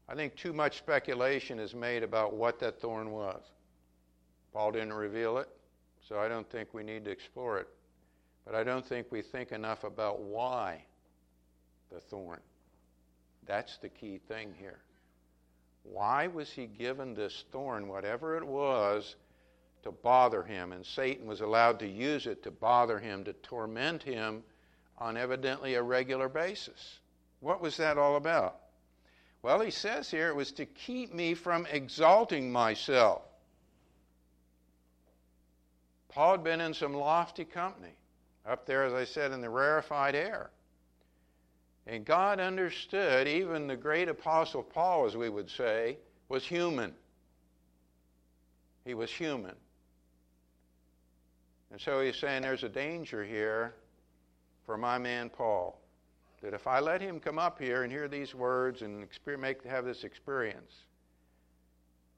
I 0.07 0.15
think 0.15 0.35
too 0.35 0.53
much 0.53 0.77
speculation 0.77 1.59
is 1.59 1.73
made 1.73 2.03
about 2.03 2.33
what 2.33 2.59
that 2.59 2.79
thorn 2.79 3.11
was. 3.11 3.41
Paul 4.53 4.71
didn't 4.71 4.93
reveal 4.93 5.37
it, 5.39 5.49
so 6.07 6.19
I 6.19 6.27
don't 6.27 6.49
think 6.49 6.73
we 6.73 6.83
need 6.83 7.05
to 7.05 7.11
explore 7.11 7.57
it. 7.59 7.67
But 8.45 8.55
I 8.55 8.63
don't 8.63 8.85
think 8.85 9.07
we 9.11 9.21
think 9.21 9.51
enough 9.51 9.83
about 9.83 10.21
why 10.21 10.85
the 11.91 11.99
thorn. 11.99 12.39
That's 13.47 13.77
the 13.77 13.89
key 13.89 14.19
thing 14.27 14.53
here. 14.57 14.79
Why 15.83 16.27
was 16.27 16.49
he 16.51 16.67
given 16.67 17.13
this 17.13 17.45
thorn, 17.51 17.87
whatever 17.87 18.37
it 18.37 18.45
was, 18.45 19.15
to 19.85 19.91
bother 19.91 20.43
him? 20.43 20.73
And 20.73 20.85
Satan 20.85 21.25
was 21.25 21.41
allowed 21.41 21.79
to 21.79 21.87
use 21.87 22.27
it 22.27 22.43
to 22.43 22.51
bother 22.51 22.99
him, 22.99 23.23
to 23.23 23.33
torment 23.33 24.03
him 24.03 24.43
on 24.97 25.15
evidently 25.15 25.75
a 25.75 25.81
regular 25.81 26.27
basis. 26.27 26.99
What 27.39 27.61
was 27.61 27.77
that 27.77 27.97
all 27.97 28.17
about? 28.17 28.57
Well, 29.41 29.61
he 29.61 29.71
says 29.71 30.09
here 30.09 30.27
it 30.27 30.35
was 30.35 30.51
to 30.53 30.65
keep 30.65 31.13
me 31.13 31.35
from 31.35 31.67
exalting 31.71 32.51
myself. 32.51 33.21
Paul 36.09 36.31
had 36.31 36.43
been 36.43 36.61
in 36.61 36.73
some 36.73 36.93
lofty 36.93 37.45
company, 37.45 37.93
up 38.45 38.65
there, 38.65 38.85
as 38.85 38.93
I 38.93 39.03
said, 39.03 39.31
in 39.31 39.41
the 39.41 39.49
rarefied 39.49 40.15
air. 40.15 40.49
And 41.85 42.05
God 42.05 42.39
understood, 42.39 43.27
even 43.27 43.67
the 43.67 43.75
great 43.75 44.09
apostle 44.09 44.63
Paul, 44.63 45.05
as 45.05 45.15
we 45.15 45.29
would 45.29 45.49
say, 45.49 45.97
was 46.29 46.43
human. 46.43 46.93
He 48.85 48.95
was 48.95 49.11
human. 49.11 49.55
And 51.75 51.81
so 51.81 51.99
he's 51.99 52.15
saying 52.15 52.43
there's 52.43 52.63
a 52.63 52.69
danger 52.69 53.25
here 53.25 53.73
for 54.65 54.77
my 54.77 54.97
man 54.97 55.29
Paul. 55.29 55.77
That 56.41 56.53
if 56.53 56.67
I 56.67 56.79
let 56.79 57.01
him 57.01 57.19
come 57.19 57.37
up 57.37 57.59
here 57.59 57.83
and 57.83 57.91
hear 57.91 58.07
these 58.07 58.33
words 58.33 58.81
and 58.81 59.05
make, 59.37 59.61
have 59.65 59.83
this 59.83 60.05
experience, 60.05 60.71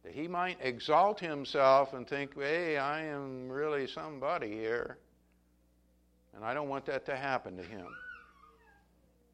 that 0.04 0.14
he 0.14 0.28
might 0.28 0.60
exalt 0.62 1.20
himself 1.20 1.94
and 1.94 2.08
think, 2.08 2.40
hey, 2.40 2.78
I 2.78 3.06
am 3.06 3.50
really 3.50 3.88
somebody 3.88 4.52
here. 4.52 5.00
And 6.36 6.46
I 6.46 6.54
don't 6.54 6.70
want 6.70 6.86
that 6.86 7.08
to 7.08 7.16
happen 7.16 7.58
to 7.58 7.64
him. 7.64 7.88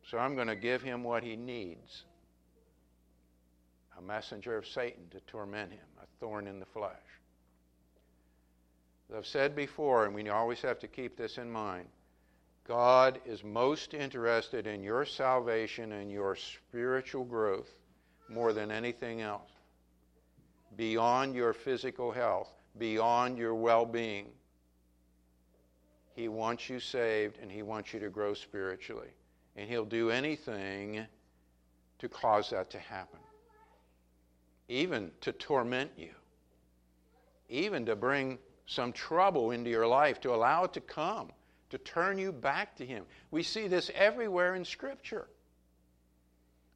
So 0.09 0.19
I'm 0.19 0.35
going 0.35 0.47
to 0.47 0.55
give 0.55 0.81
him 0.81 1.03
what 1.03 1.21
he 1.21 1.35
needs 1.35 2.03
a 3.99 4.01
messenger 4.01 4.55
of 4.55 4.65
Satan 4.67 5.03
to 5.11 5.19
torment 5.27 5.73
him, 5.73 5.85
a 6.01 6.05
thorn 6.21 6.47
in 6.47 6.61
the 6.61 6.65
flesh. 6.67 7.12
I've 9.15 9.27
said 9.27 9.55
before, 9.55 10.05
and 10.05 10.15
we 10.15 10.27
always 10.29 10.61
have 10.61 10.79
to 10.79 10.87
keep 10.87 11.17
this 11.17 11.37
in 11.37 11.51
mind, 11.51 11.87
God 12.65 13.19
is 13.25 13.43
most 13.43 13.93
interested 13.93 14.67
in 14.67 14.81
your 14.81 15.05
salvation 15.05 15.91
and 15.91 16.11
your 16.11 16.35
spiritual 16.35 17.25
growth 17.25 17.69
more 18.29 18.53
than 18.53 18.71
anything 18.71 19.21
else. 19.21 19.49
Beyond 20.77 21.35
your 21.35 21.53
physical 21.53 22.11
health, 22.11 22.49
beyond 22.77 23.37
your 23.37 23.53
well 23.53 23.85
being. 23.85 24.27
He 26.15 26.27
wants 26.27 26.69
you 26.69 26.79
saved 26.79 27.37
and 27.41 27.51
He 27.51 27.61
wants 27.61 27.93
you 27.93 27.99
to 27.99 28.09
grow 28.09 28.33
spiritually. 28.33 29.09
And 29.55 29.69
He'll 29.69 29.85
do 29.85 30.09
anything 30.09 31.05
to 31.99 32.09
cause 32.09 32.49
that 32.49 32.69
to 32.71 32.79
happen, 32.79 33.19
even 34.67 35.11
to 35.21 35.31
torment 35.31 35.91
you, 35.97 36.11
even 37.49 37.85
to 37.85 37.95
bring 37.95 38.39
some 38.65 38.93
trouble 38.93 39.51
into 39.51 39.69
your 39.69 39.87
life, 39.87 40.21
to 40.21 40.33
allow 40.33 40.63
it 40.63 40.73
to 40.73 40.81
come, 40.81 41.29
to 41.69 41.77
turn 41.77 42.17
you 42.17 42.31
back 42.31 42.75
to 42.77 42.85
Him. 42.85 43.05
We 43.31 43.43
see 43.43 43.67
this 43.67 43.91
everywhere 43.93 44.55
in 44.55 44.65
Scripture. 44.65 45.27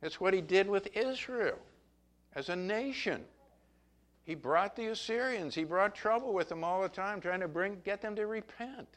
It's 0.01 0.20
what 0.20 0.34
He 0.34 0.41
did 0.41 0.70
with 0.70 0.96
Israel 0.96 1.58
as 2.36 2.50
a 2.50 2.56
nation. 2.56 3.24
He 4.24 4.36
brought 4.36 4.75
the 4.75 4.88
Assyrians, 4.88 5.56
He 5.56 5.63
brought 5.63 5.96
trouble 5.96 6.34
with 6.34 6.50
them 6.50 6.63
all 6.63 6.82
the 6.82 6.89
time, 6.89 7.22
trying 7.22 7.39
to 7.39 7.48
bring, 7.48 7.82
get 7.86 8.01
them 8.01 8.15
to 8.15 8.27
repent. 8.27 8.89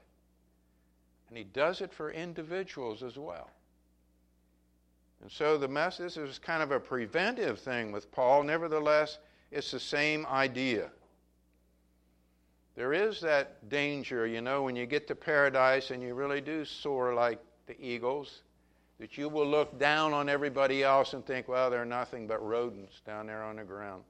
And 1.29 1.39
He 1.39 1.45
does 1.45 1.81
it 1.81 1.93
for 1.93 2.11
individuals 2.11 3.03
as 3.03 3.17
well. 3.17 3.49
And 5.23 5.31
so 5.31 5.59
the 5.59 5.69
message 5.69 6.17
is 6.17 6.39
kind 6.39 6.63
of 6.63 6.73
a 6.73 6.81
preventive 6.81 7.61
thing 7.61 7.93
with 7.93 8.11
Paul. 8.11 8.43
Nevertheless, 8.43 9.19
it's 9.51 9.71
the 9.71 9.81
same 9.81 10.27
idea. 10.27 10.91
There 12.77 12.93
is 12.93 13.21
that 13.21 13.69
danger, 13.69 14.27
you 14.27 14.41
know, 14.41 14.62
when 14.62 14.77
you 14.77 14.87
get 14.87 15.07
to 15.09 15.15
paradise 15.15 15.91
and 15.91 16.03
you 16.03 16.15
really 16.15 16.41
do 16.41 16.65
soar 16.65 17.15
like 17.15 17.41
the 17.67 17.81
eagles, 17.81 18.43
that 18.99 19.19
you 19.19 19.29
will 19.29 19.47
look 19.47 19.79
down 19.79 20.12
on 20.12 20.29
everybody 20.29 20.83
else 20.83 21.15
and 21.15 21.25
think, 21.25 21.49
well, 21.49 21.71
they're 21.71 21.85
nothing 21.85 22.27
but 22.27 22.45
rodents 22.47 23.00
down 23.07 23.27
there 23.27 23.43
on 23.43 23.57
the 23.57 23.65
ground. 23.65 24.03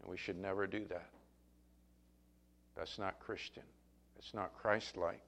And 0.00 0.10
we 0.10 0.16
should 0.16 0.38
never 0.38 0.66
do 0.66 0.84
that. 0.88 1.08
That's 2.76 2.98
not 2.98 3.18
Christian, 3.20 3.62
it's 4.18 4.34
not 4.34 4.54
Christ 4.54 4.96
like. 4.96 5.20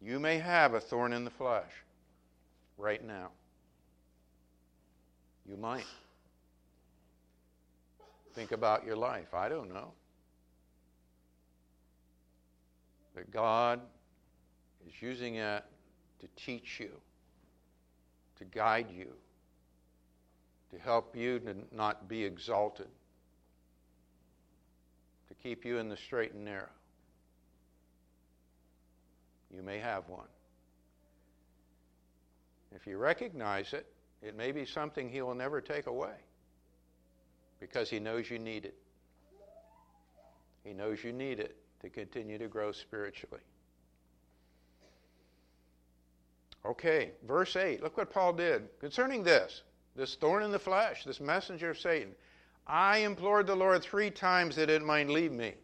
You 0.00 0.20
may 0.20 0.38
have 0.38 0.74
a 0.74 0.80
thorn 0.80 1.12
in 1.12 1.24
the 1.24 1.30
flesh 1.30 1.70
right 2.76 3.04
now. 3.04 3.30
You 5.48 5.56
might. 5.56 5.86
Think 8.34 8.50
about 8.50 8.84
your 8.84 8.96
life. 8.96 9.32
I 9.32 9.48
don't 9.48 9.72
know. 9.72 9.92
But 13.14 13.30
God 13.30 13.80
is 14.86 15.00
using 15.00 15.36
it 15.36 15.64
to 16.20 16.26
teach 16.36 16.80
you, 16.80 16.90
to 18.38 18.44
guide 18.44 18.88
you, 18.90 19.12
to 20.72 20.78
help 20.80 21.14
you 21.14 21.38
to 21.38 21.54
not 21.72 22.08
be 22.08 22.24
exalted, 22.24 22.88
to 25.28 25.34
keep 25.34 25.64
you 25.64 25.78
in 25.78 25.88
the 25.88 25.96
straight 25.96 26.32
and 26.32 26.44
narrow. 26.44 26.68
You 29.54 29.62
may 29.62 29.78
have 29.78 30.08
one. 30.08 30.26
If 32.74 32.88
you 32.88 32.98
recognize 32.98 33.72
it, 33.72 33.86
it 34.20 34.36
may 34.36 34.50
be 34.50 34.66
something 34.66 35.08
He 35.08 35.22
will 35.22 35.36
never 35.36 35.60
take 35.60 35.86
away 35.86 36.16
because 37.70 37.88
He 37.88 37.98
knows 37.98 38.30
you 38.30 38.38
need 38.38 38.64
it. 38.64 38.74
He 40.64 40.72
knows 40.72 41.02
you 41.02 41.12
need 41.12 41.40
it 41.40 41.56
to 41.80 41.88
continue 41.88 42.38
to 42.38 42.48
grow 42.48 42.72
spiritually. 42.72 43.42
Okay, 46.66 47.10
verse 47.26 47.56
8. 47.56 47.82
Look 47.82 47.96
what 47.96 48.10
Paul 48.10 48.32
did 48.32 48.68
concerning 48.80 49.22
this 49.22 49.62
this 49.96 50.16
thorn 50.16 50.42
in 50.42 50.50
the 50.50 50.58
flesh, 50.58 51.04
this 51.04 51.20
messenger 51.20 51.70
of 51.70 51.78
Satan. 51.78 52.14
I 52.66 52.98
implored 52.98 53.46
the 53.46 53.54
Lord 53.54 53.82
three 53.82 54.10
times 54.10 54.56
that 54.56 54.68
it 54.68 54.82
might 54.82 55.08
leave 55.08 55.30
me. 55.30 55.54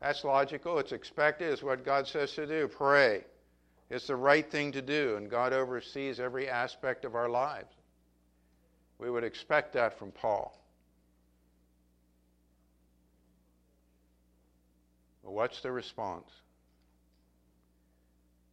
That's 0.00 0.22
logical. 0.22 0.78
It's 0.78 0.92
expected. 0.92 1.52
It's 1.52 1.62
what 1.62 1.84
God 1.84 2.06
says 2.06 2.32
to 2.34 2.46
do. 2.46 2.68
Pray. 2.68 3.24
It's 3.90 4.06
the 4.06 4.16
right 4.16 4.48
thing 4.48 4.70
to 4.72 4.82
do, 4.82 5.16
and 5.16 5.28
God 5.28 5.52
oversees 5.52 6.20
every 6.20 6.48
aspect 6.48 7.04
of 7.04 7.16
our 7.16 7.28
lives. 7.28 7.74
We 8.98 9.10
would 9.10 9.24
expect 9.24 9.72
that 9.72 9.98
from 9.98 10.12
Paul. 10.12 10.61
But 15.32 15.36
what's 15.36 15.60
the 15.62 15.72
response? 15.72 16.30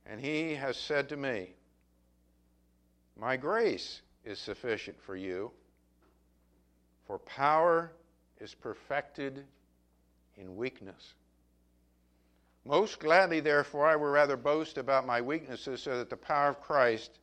And 0.06 0.22
he 0.22 0.56
has 0.56 0.78
said 0.78 1.10
to 1.10 1.18
me, 1.18 1.50
My 3.20 3.36
grace 3.36 4.02
is 4.24 4.40
sufficient 4.40 4.98
for 5.02 5.18
you, 5.18 5.52
for 7.06 7.20
power 7.20 7.92
is 8.40 8.54
perfected 8.54 9.44
in 10.38 10.56
weakness. 10.56 11.16
Most 12.64 13.00
gladly, 13.00 13.42
therefore, 13.42 13.86
I 13.86 13.98
will 13.98 14.08
rather 14.08 14.38
boast 14.38 14.78
about 14.78 15.06
my 15.06 15.20
weaknesses 15.20 15.84
so 15.84 15.98
that 15.98 16.10
the 16.10 16.16
power 16.16 16.48
of 16.48 16.62
Christ 16.62 17.20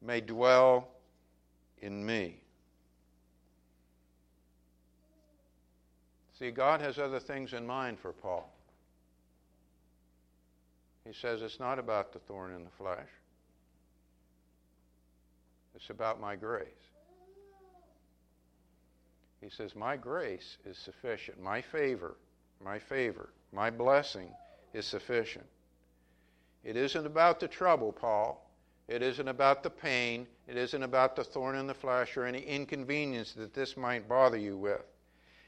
may 0.00 0.22
dwell 0.22 0.88
in 1.82 2.06
me. 2.06 2.40
See, 6.38 6.50
God 6.50 6.80
has 6.80 6.98
other 6.98 7.20
things 7.20 7.52
in 7.52 7.66
mind 7.66 7.98
for 7.98 8.14
Paul. 8.14 8.50
He 11.08 11.14
says 11.14 11.40
it's 11.40 11.58
not 11.58 11.78
about 11.78 12.12
the 12.12 12.18
thorn 12.18 12.52
in 12.52 12.64
the 12.64 12.70
flesh, 12.70 13.08
it's 15.74 15.88
about 15.88 16.20
my 16.20 16.36
grace. 16.36 16.66
He 19.40 19.48
says, 19.48 19.74
My 19.74 19.96
grace 19.96 20.58
is 20.66 20.76
sufficient. 20.76 21.40
My 21.40 21.62
favor, 21.62 22.16
my 22.62 22.78
favor, 22.78 23.30
my 23.52 23.70
blessing 23.70 24.34
is 24.74 24.84
sufficient. 24.84 25.46
It 26.62 26.76
isn't 26.76 27.06
about 27.06 27.40
the 27.40 27.48
trouble, 27.48 27.92
Paul. 27.92 28.44
It 28.88 29.00
isn't 29.00 29.28
about 29.28 29.62
the 29.62 29.70
pain. 29.70 30.26
It 30.46 30.56
isn't 30.56 30.82
about 30.82 31.14
the 31.14 31.24
thorn 31.24 31.56
in 31.56 31.68
the 31.68 31.74
flesh 31.74 32.16
or 32.16 32.26
any 32.26 32.40
inconvenience 32.40 33.32
that 33.34 33.54
this 33.54 33.76
might 33.76 34.08
bother 34.08 34.36
you 34.36 34.58
with. 34.58 34.84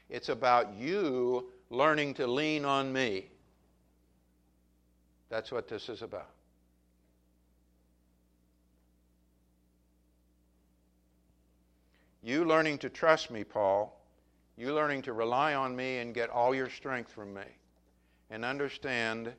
It's 0.09 0.29
about 0.29 0.73
you 0.73 1.51
learning 1.69 2.15
to 2.15 2.25
lean 2.27 2.65
on 2.65 2.91
me. 2.91 3.30
That's 5.31 5.49
what 5.49 5.69
this 5.69 5.87
is 5.87 6.01
about. 6.01 6.29
You 12.21 12.43
learning 12.43 12.79
to 12.79 12.89
trust 12.89 13.31
me, 13.31 13.45
Paul. 13.45 13.97
You 14.57 14.75
learning 14.75 15.03
to 15.03 15.13
rely 15.13 15.55
on 15.55 15.73
me 15.73 15.99
and 15.99 16.13
get 16.13 16.29
all 16.29 16.53
your 16.53 16.69
strength 16.69 17.09
from 17.09 17.33
me 17.33 17.45
and 18.29 18.43
understand 18.43 19.31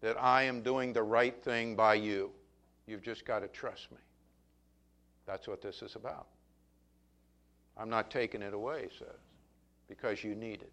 that 0.00 0.16
I 0.20 0.44
am 0.44 0.62
doing 0.62 0.94
the 0.94 1.02
right 1.02 1.36
thing 1.44 1.76
by 1.76 1.94
you. 1.94 2.30
You've 2.86 3.02
just 3.02 3.26
got 3.26 3.40
to 3.40 3.48
trust 3.48 3.92
me. 3.92 3.98
That's 5.26 5.46
what 5.46 5.60
this 5.60 5.82
is 5.82 5.94
about. 5.94 6.26
I'm 7.76 7.90
not 7.90 8.10
taking 8.10 8.40
it 8.40 8.54
away, 8.54 8.88
he 8.90 8.98
says, 8.98 9.20
because 9.88 10.24
you 10.24 10.34
need 10.34 10.62
it. 10.62 10.72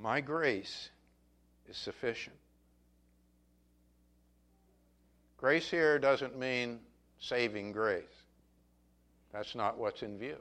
My 0.00 0.20
grace 0.20 0.90
is 1.68 1.76
sufficient. 1.76 2.36
Grace 5.36 5.68
here 5.68 5.98
doesn't 5.98 6.38
mean 6.38 6.80
saving 7.18 7.72
grace. 7.72 8.04
That's 9.32 9.54
not 9.54 9.78
what's 9.78 10.02
in 10.02 10.18
view. 10.18 10.36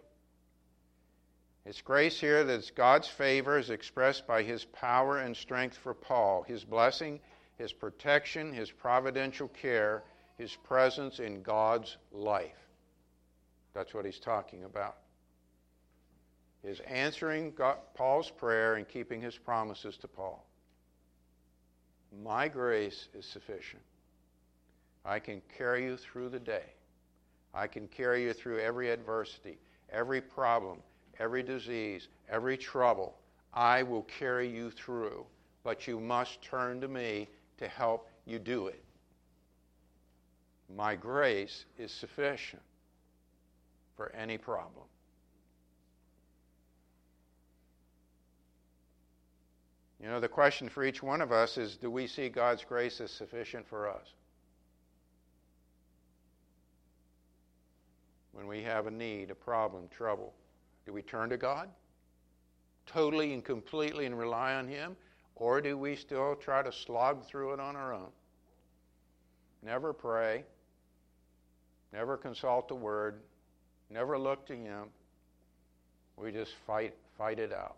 It's 1.65 1.81
grace 1.81 2.19
here 2.19 2.43
that's 2.43 2.71
God's 2.71 3.07
favor 3.07 3.57
is 3.59 3.69
expressed 3.69 4.25
by 4.25 4.43
his 4.43 4.63
power 4.65 5.19
and 5.19 5.35
strength 5.35 5.75
for 5.75 5.93
Paul, 5.93 6.43
his 6.43 6.63
blessing, 6.63 7.19
his 7.57 7.73
protection, 7.73 8.53
his 8.53 8.71
providential 8.71 9.49
care, 9.49 10.03
his 10.37 10.55
presence 10.55 11.19
in 11.19 11.41
God's 11.41 11.97
life. 12.11 12.69
That's 13.73 13.93
what 13.93 14.05
he's 14.05 14.19
talking 14.19 14.63
about. 14.63 14.95
His 16.67 16.81
answering 16.81 17.53
God, 17.55 17.77
Paul's 17.93 18.29
prayer 18.29 18.75
and 18.75 18.85
keeping 18.85 19.21
his 19.21 19.37
promises 19.37 19.95
to 19.97 20.07
Paul. 20.09 20.45
My 22.21 22.49
grace 22.49 23.07
is 23.17 23.25
sufficient. 23.25 23.81
I 25.05 25.19
can 25.19 25.41
carry 25.57 25.85
you 25.85 25.95
through 25.95 26.27
the 26.27 26.41
day. 26.41 26.65
I 27.53 27.67
can 27.67 27.87
carry 27.87 28.23
you 28.23 28.33
through 28.33 28.59
every 28.59 28.91
adversity, 28.91 29.57
every 29.93 30.19
problem, 30.19 30.79
every 31.19 31.41
disease, 31.41 32.09
every 32.29 32.57
trouble, 32.57 33.15
I 33.53 33.81
will 33.81 34.03
carry 34.03 34.49
you 34.49 34.69
through. 34.69 35.25
But 35.63 35.87
you 35.87 36.01
must 36.01 36.41
turn 36.41 36.81
to 36.81 36.89
me 36.89 37.29
to 37.59 37.69
help 37.69 38.09
you 38.25 38.39
do 38.39 38.67
it. 38.67 38.83
My 40.75 40.95
grace 40.95 41.63
is 41.77 41.93
sufficient 41.93 42.61
for 43.95 44.11
any 44.13 44.37
problem. 44.37 44.83
You 50.01 50.07
know, 50.07 50.19
the 50.19 50.27
question 50.27 50.69
for 50.69 50.83
each 50.83 51.01
one 51.01 51.21
of 51.21 51.31
us 51.31 51.57
is 51.57 51.75
do 51.75 51.89
we 51.89 52.07
see 52.07 52.29
God's 52.29 52.63
grace 52.63 53.01
as 53.01 53.11
sufficient 53.11 53.67
for 53.67 53.89
us? 53.89 54.13
When 58.31 58.47
we 58.47 58.61
have 58.61 58.85
a 58.85 58.91
need, 58.91 59.31
a 59.31 59.35
problem, 59.35 59.87
trouble, 59.89 60.33
do 60.85 60.93
we 60.93 61.01
turn 61.01 61.29
to 61.29 61.37
God 61.37 61.69
totally 62.85 63.33
and 63.33 63.43
completely 63.43 64.05
and 64.05 64.17
rely 64.17 64.53
on 64.53 64.67
Him? 64.67 64.95
Or 65.35 65.61
do 65.61 65.77
we 65.77 65.95
still 65.95 66.35
try 66.35 66.63
to 66.63 66.71
slog 66.71 67.25
through 67.25 67.53
it 67.53 67.59
on 67.59 67.75
our 67.75 67.93
own? 67.93 68.09
Never 69.61 69.93
pray, 69.93 70.43
never 71.91 72.17
consult 72.17 72.67
the 72.67 72.75
Word, 72.75 73.21
never 73.89 74.17
look 74.17 74.45
to 74.47 74.55
Him. 74.55 74.85
We 76.15 76.31
just 76.31 76.53
fight, 76.65 76.95
fight 77.17 77.39
it 77.39 77.53
out. 77.53 77.77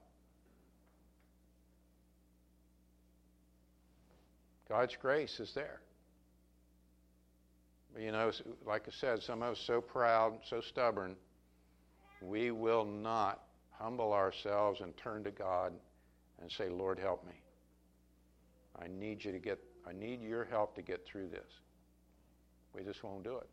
God's 4.70 4.96
grace 4.96 5.40
is 5.40 5.54
there. 5.54 5.82
But 7.94 8.04
you 8.04 8.12
know, 8.12 8.32
like 8.66 8.84
I 8.88 8.92
said, 8.92 9.24
some 9.24 9.42
of 9.42 9.54
us 9.54 9.60
so 9.60 9.82
proud, 9.82 10.40
so 10.48 10.62
stubborn, 10.62 11.16
we 12.22 12.52
will 12.52 12.86
not 12.86 13.42
humble 13.72 14.14
ourselves 14.14 14.82
and 14.82 14.96
turn 14.96 15.24
to 15.24 15.32
God 15.32 15.74
and 16.42 16.52
say, 16.52 16.70
Lord, 16.70 17.00
help 17.00 17.26
me. 17.26 17.42
I 18.80 18.88
need 18.88 19.26
you 19.26 19.32
to 19.32 19.40
get, 19.40 19.60
I 19.88 19.92
need 19.92 20.22
your 20.22 20.46
help 20.46 20.76
to 20.76 20.82
get 20.82 21.06
through 21.06 21.30
this. 21.30 21.50
We 22.76 22.84
just 22.84 23.04
won't 23.04 23.24
do 23.24 23.38
it. 23.38 23.50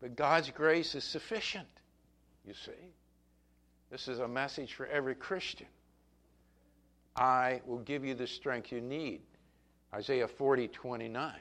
But 0.00 0.16
God's 0.16 0.50
grace 0.50 0.94
is 0.94 1.04
sufficient, 1.04 1.68
you 2.46 2.54
see. 2.54 2.72
This 3.90 4.08
is 4.08 4.18
a 4.18 4.28
message 4.28 4.74
for 4.74 4.86
every 4.86 5.14
Christian. 5.14 5.66
I 7.16 7.60
will 7.66 7.78
give 7.78 8.04
you 8.04 8.14
the 8.14 8.26
strength 8.26 8.70
you 8.72 8.80
need. 8.80 9.20
Isaiah 9.92 10.28
40, 10.28 10.68
29. 10.68 11.32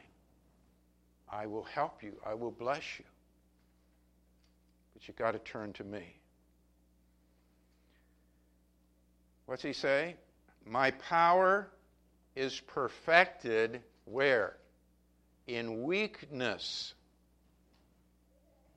I 1.31 1.45
will 1.45 1.63
help 1.63 2.01
you. 2.01 2.13
I 2.25 2.33
will 2.33 2.51
bless 2.51 2.83
you. 2.97 3.05
But 4.93 5.07
you've 5.07 5.17
got 5.17 5.31
to 5.31 5.39
turn 5.39 5.73
to 5.73 5.83
me. 5.83 6.15
What's 9.45 9.63
he 9.63 9.73
say? 9.73 10.15
My 10.65 10.91
power 10.91 11.69
is 12.35 12.59
perfected 12.59 13.81
where? 14.05 14.55
In 15.47 15.83
weakness. 15.83 16.93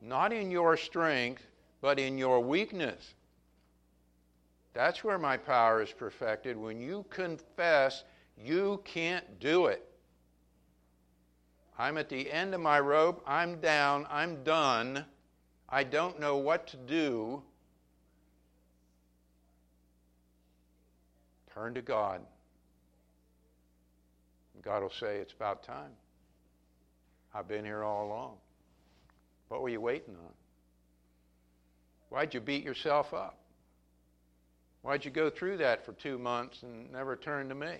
Not 0.00 0.32
in 0.32 0.50
your 0.50 0.76
strength, 0.76 1.46
but 1.80 1.98
in 1.98 2.18
your 2.18 2.40
weakness. 2.40 3.14
That's 4.74 5.04
where 5.04 5.18
my 5.18 5.36
power 5.36 5.82
is 5.82 5.92
perfected. 5.92 6.56
When 6.56 6.80
you 6.80 7.04
confess 7.10 8.02
you 8.44 8.80
can't 8.84 9.40
do 9.40 9.66
it. 9.66 9.86
I'm 11.78 11.98
at 11.98 12.08
the 12.08 12.30
end 12.30 12.54
of 12.54 12.60
my 12.60 12.80
rope. 12.80 13.22
I'm 13.26 13.60
down. 13.60 14.06
I'm 14.10 14.44
done. 14.44 15.04
I 15.68 15.84
don't 15.84 16.20
know 16.20 16.36
what 16.36 16.66
to 16.68 16.76
do. 16.76 17.42
Turn 21.54 21.74
to 21.74 21.82
God. 21.82 22.20
God 24.62 24.82
will 24.82 24.90
say, 24.90 25.16
It's 25.16 25.32
about 25.32 25.64
time. 25.64 25.90
I've 27.34 27.48
been 27.48 27.64
here 27.64 27.82
all 27.82 28.06
along. 28.06 28.36
What 29.48 29.62
were 29.62 29.68
you 29.68 29.80
waiting 29.80 30.14
on? 30.14 30.32
Why'd 32.10 32.34
you 32.34 32.40
beat 32.40 32.62
yourself 32.62 33.12
up? 33.14 33.38
Why'd 34.82 35.04
you 35.04 35.10
go 35.10 35.30
through 35.30 35.58
that 35.58 35.84
for 35.84 35.92
two 35.92 36.18
months 36.18 36.62
and 36.62 36.92
never 36.92 37.16
turn 37.16 37.48
to 37.48 37.54
me? 37.54 37.78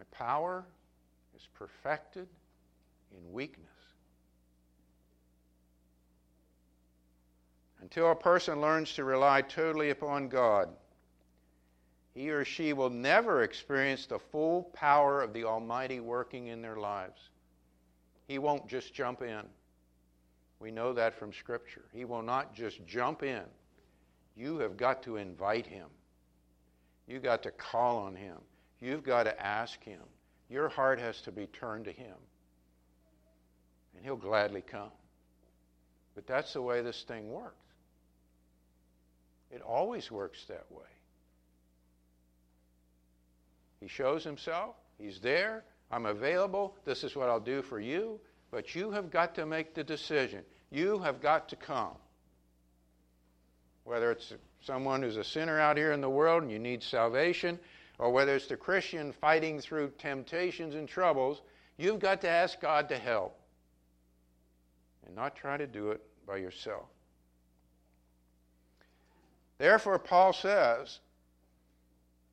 My 0.00 0.06
power 0.16 0.64
is 1.36 1.46
perfected 1.52 2.26
in 3.12 3.32
weakness. 3.32 3.68
Until 7.82 8.10
a 8.10 8.16
person 8.16 8.62
learns 8.62 8.94
to 8.94 9.04
rely 9.04 9.42
totally 9.42 9.90
upon 9.90 10.30
God, 10.30 10.70
he 12.14 12.30
or 12.30 12.46
she 12.46 12.72
will 12.72 12.88
never 12.88 13.42
experience 13.42 14.06
the 14.06 14.18
full 14.18 14.64
power 14.72 15.20
of 15.20 15.34
the 15.34 15.44
Almighty 15.44 16.00
working 16.00 16.46
in 16.46 16.62
their 16.62 16.76
lives. 16.76 17.20
He 18.26 18.38
won't 18.38 18.66
just 18.68 18.94
jump 18.94 19.20
in. 19.20 19.42
We 20.60 20.70
know 20.70 20.94
that 20.94 21.12
from 21.14 21.30
Scripture. 21.32 21.84
He 21.92 22.06
will 22.06 22.22
not 22.22 22.54
just 22.54 22.86
jump 22.86 23.22
in. 23.22 23.42
You 24.34 24.58
have 24.60 24.78
got 24.78 25.02
to 25.02 25.16
invite 25.16 25.66
him. 25.66 25.88
You've 27.06 27.22
got 27.22 27.42
to 27.42 27.50
call 27.50 27.98
on 27.98 28.14
him. 28.14 28.38
You've 28.80 29.02
got 29.02 29.24
to 29.24 29.42
ask 29.42 29.82
him. 29.84 30.00
Your 30.48 30.68
heart 30.68 30.98
has 30.98 31.20
to 31.22 31.32
be 31.32 31.46
turned 31.46 31.84
to 31.84 31.92
him. 31.92 32.16
And 33.94 34.04
he'll 34.04 34.16
gladly 34.16 34.62
come. 34.62 34.90
But 36.14 36.26
that's 36.26 36.52
the 36.52 36.62
way 36.62 36.82
this 36.82 37.04
thing 37.06 37.30
works. 37.30 37.54
It 39.50 39.62
always 39.62 40.10
works 40.10 40.44
that 40.48 40.66
way. 40.70 40.84
He 43.80 43.88
shows 43.88 44.24
himself. 44.24 44.76
He's 44.98 45.20
there. 45.20 45.64
I'm 45.90 46.06
available. 46.06 46.76
This 46.84 47.02
is 47.04 47.16
what 47.16 47.28
I'll 47.28 47.40
do 47.40 47.62
for 47.62 47.80
you. 47.80 48.20
But 48.50 48.74
you 48.74 48.90
have 48.90 49.10
got 49.10 49.34
to 49.36 49.46
make 49.46 49.74
the 49.74 49.84
decision. 49.84 50.42
You 50.70 50.98
have 50.98 51.20
got 51.20 51.48
to 51.50 51.56
come. 51.56 51.96
Whether 53.84 54.12
it's 54.12 54.32
someone 54.62 55.02
who's 55.02 55.16
a 55.16 55.24
sinner 55.24 55.58
out 55.58 55.76
here 55.76 55.92
in 55.92 56.00
the 56.00 56.10
world 56.10 56.42
and 56.42 56.52
you 56.52 56.58
need 56.58 56.82
salvation, 56.82 57.58
or 58.00 58.10
whether 58.10 58.34
it's 58.34 58.46
the 58.46 58.56
Christian 58.56 59.12
fighting 59.12 59.60
through 59.60 59.92
temptations 59.98 60.74
and 60.74 60.88
troubles, 60.88 61.42
you've 61.76 62.00
got 62.00 62.22
to 62.22 62.28
ask 62.28 62.58
God 62.58 62.88
to 62.88 62.96
help 62.96 63.38
and 65.06 65.14
not 65.14 65.36
try 65.36 65.58
to 65.58 65.66
do 65.66 65.90
it 65.90 66.00
by 66.26 66.38
yourself. 66.38 66.86
Therefore, 69.58 69.98
Paul 69.98 70.32
says, 70.32 71.00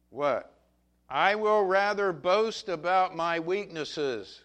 What? 0.09 0.53
I 1.09 1.35
will 1.35 1.65
rather 1.65 2.13
boast 2.13 2.69
about 2.69 3.17
my 3.17 3.37
weaknesses. 3.39 4.43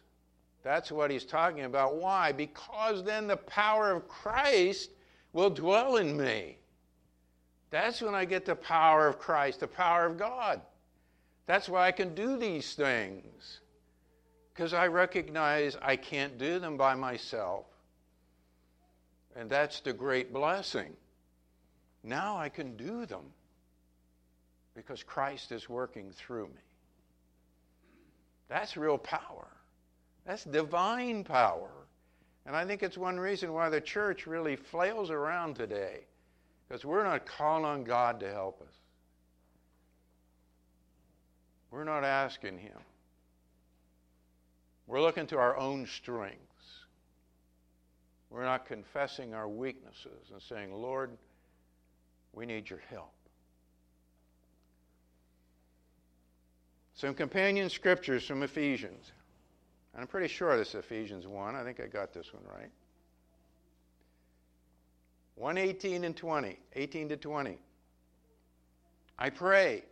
That's 0.65 0.91
what 0.91 1.11
he's 1.11 1.25
talking 1.25 1.65
about. 1.65 1.97
Why? 1.97 2.33
Because 2.33 3.05
then 3.05 3.29
the 3.29 3.37
power 3.37 3.93
of 3.93 4.09
Christ 4.09 4.91
will 5.33 5.51
dwell 5.51 5.97
in 5.97 6.17
me. 6.17 6.59
That's 7.71 8.03
when 8.03 8.15
I 8.15 8.25
get 8.25 8.45
the 8.45 8.57
power 8.57 9.07
of 9.07 9.21
Christ, 9.21 9.61
the 9.61 9.69
power 9.69 10.05
of 10.05 10.19
God. 10.19 10.61
That's 11.47 11.69
why 11.69 11.87
I 11.87 11.93
can 11.93 12.15
do 12.15 12.37
these 12.37 12.75
things. 12.75 13.61
Because 14.53 14.75
I 14.75 14.87
recognize 14.87 15.77
I 15.81 15.97
can't 15.97 16.39
do 16.39 16.59
them 16.59 16.77
by 16.77 16.95
myself. 16.95 17.67
And 19.35 19.49
that's 19.49 19.81
the 19.81 19.93
great 19.93 20.33
blessing. 20.33 20.93
Now 22.05 22.37
I 22.37 22.49
can 22.49 22.77
do 22.77 23.07
them 23.07 23.25
because 24.75 25.03
Christ 25.03 25.53
is 25.53 25.69
working 25.69 26.13
through 26.13 26.47
me. 26.47 26.63
That's 28.49 28.77
real 28.77 28.99
power. 28.99 29.49
That's 30.27 30.45
divine 30.45 31.25
power. 31.25 31.71
And 32.45 32.57
I 32.57 32.65
think 32.65 32.83
it's 32.83 32.99
one 32.99 33.19
reason 33.19 33.53
why 33.53 33.69
the 33.69 33.81
church 33.81 34.27
really 34.27 34.57
flails 34.57 35.11
around 35.11 35.55
today 35.55 36.01
because 36.67 36.85
we're 36.85 37.05
not 37.05 37.27
calling 37.27 37.65
on 37.65 37.85
God 37.85 38.21
to 38.21 38.31
help 38.31 38.61
us. 38.63 38.75
We're 41.73 41.85
not 41.85 42.05
asking 42.05 42.59
Him. 42.59 42.79
We're 44.87 45.01
looking 45.01 45.27
to 45.29 45.39
our 45.39 45.57
own 45.57 45.87
strengths. 45.87 46.39
We're 48.31 48.45
not 48.45 48.67
confessing 48.67 49.35
our 49.35 49.49
weaknesses 49.49 50.31
and 50.31 50.41
saying, 50.41 50.73
Lord, 50.75 51.11
we 52.35 52.47
need 52.47 52.69
your 52.69 52.81
help. 52.91 53.13
Some 56.95 57.15
companion 57.15 57.69
scriptures 57.71 58.25
from 58.25 58.43
Ephesians. 58.43 59.11
And 59.95 60.03
I'm 60.03 60.07
pretty 60.07 60.29
sure 60.29 60.57
this 60.57 60.69
is 60.69 60.75
Ephesians 60.77 61.27
1. 61.27 61.57
I 61.57 61.65
think 61.65 61.81
I 61.81 61.87
got 61.87 62.13
this 62.13 62.33
one 62.33 62.43
right. 62.45 62.71
118 65.37 66.05
and 66.05 66.17
20, 66.17 66.59
18 66.75 67.09
to 67.09 67.17
20. 67.17 67.59
I 69.19 69.31
pray 69.31 69.85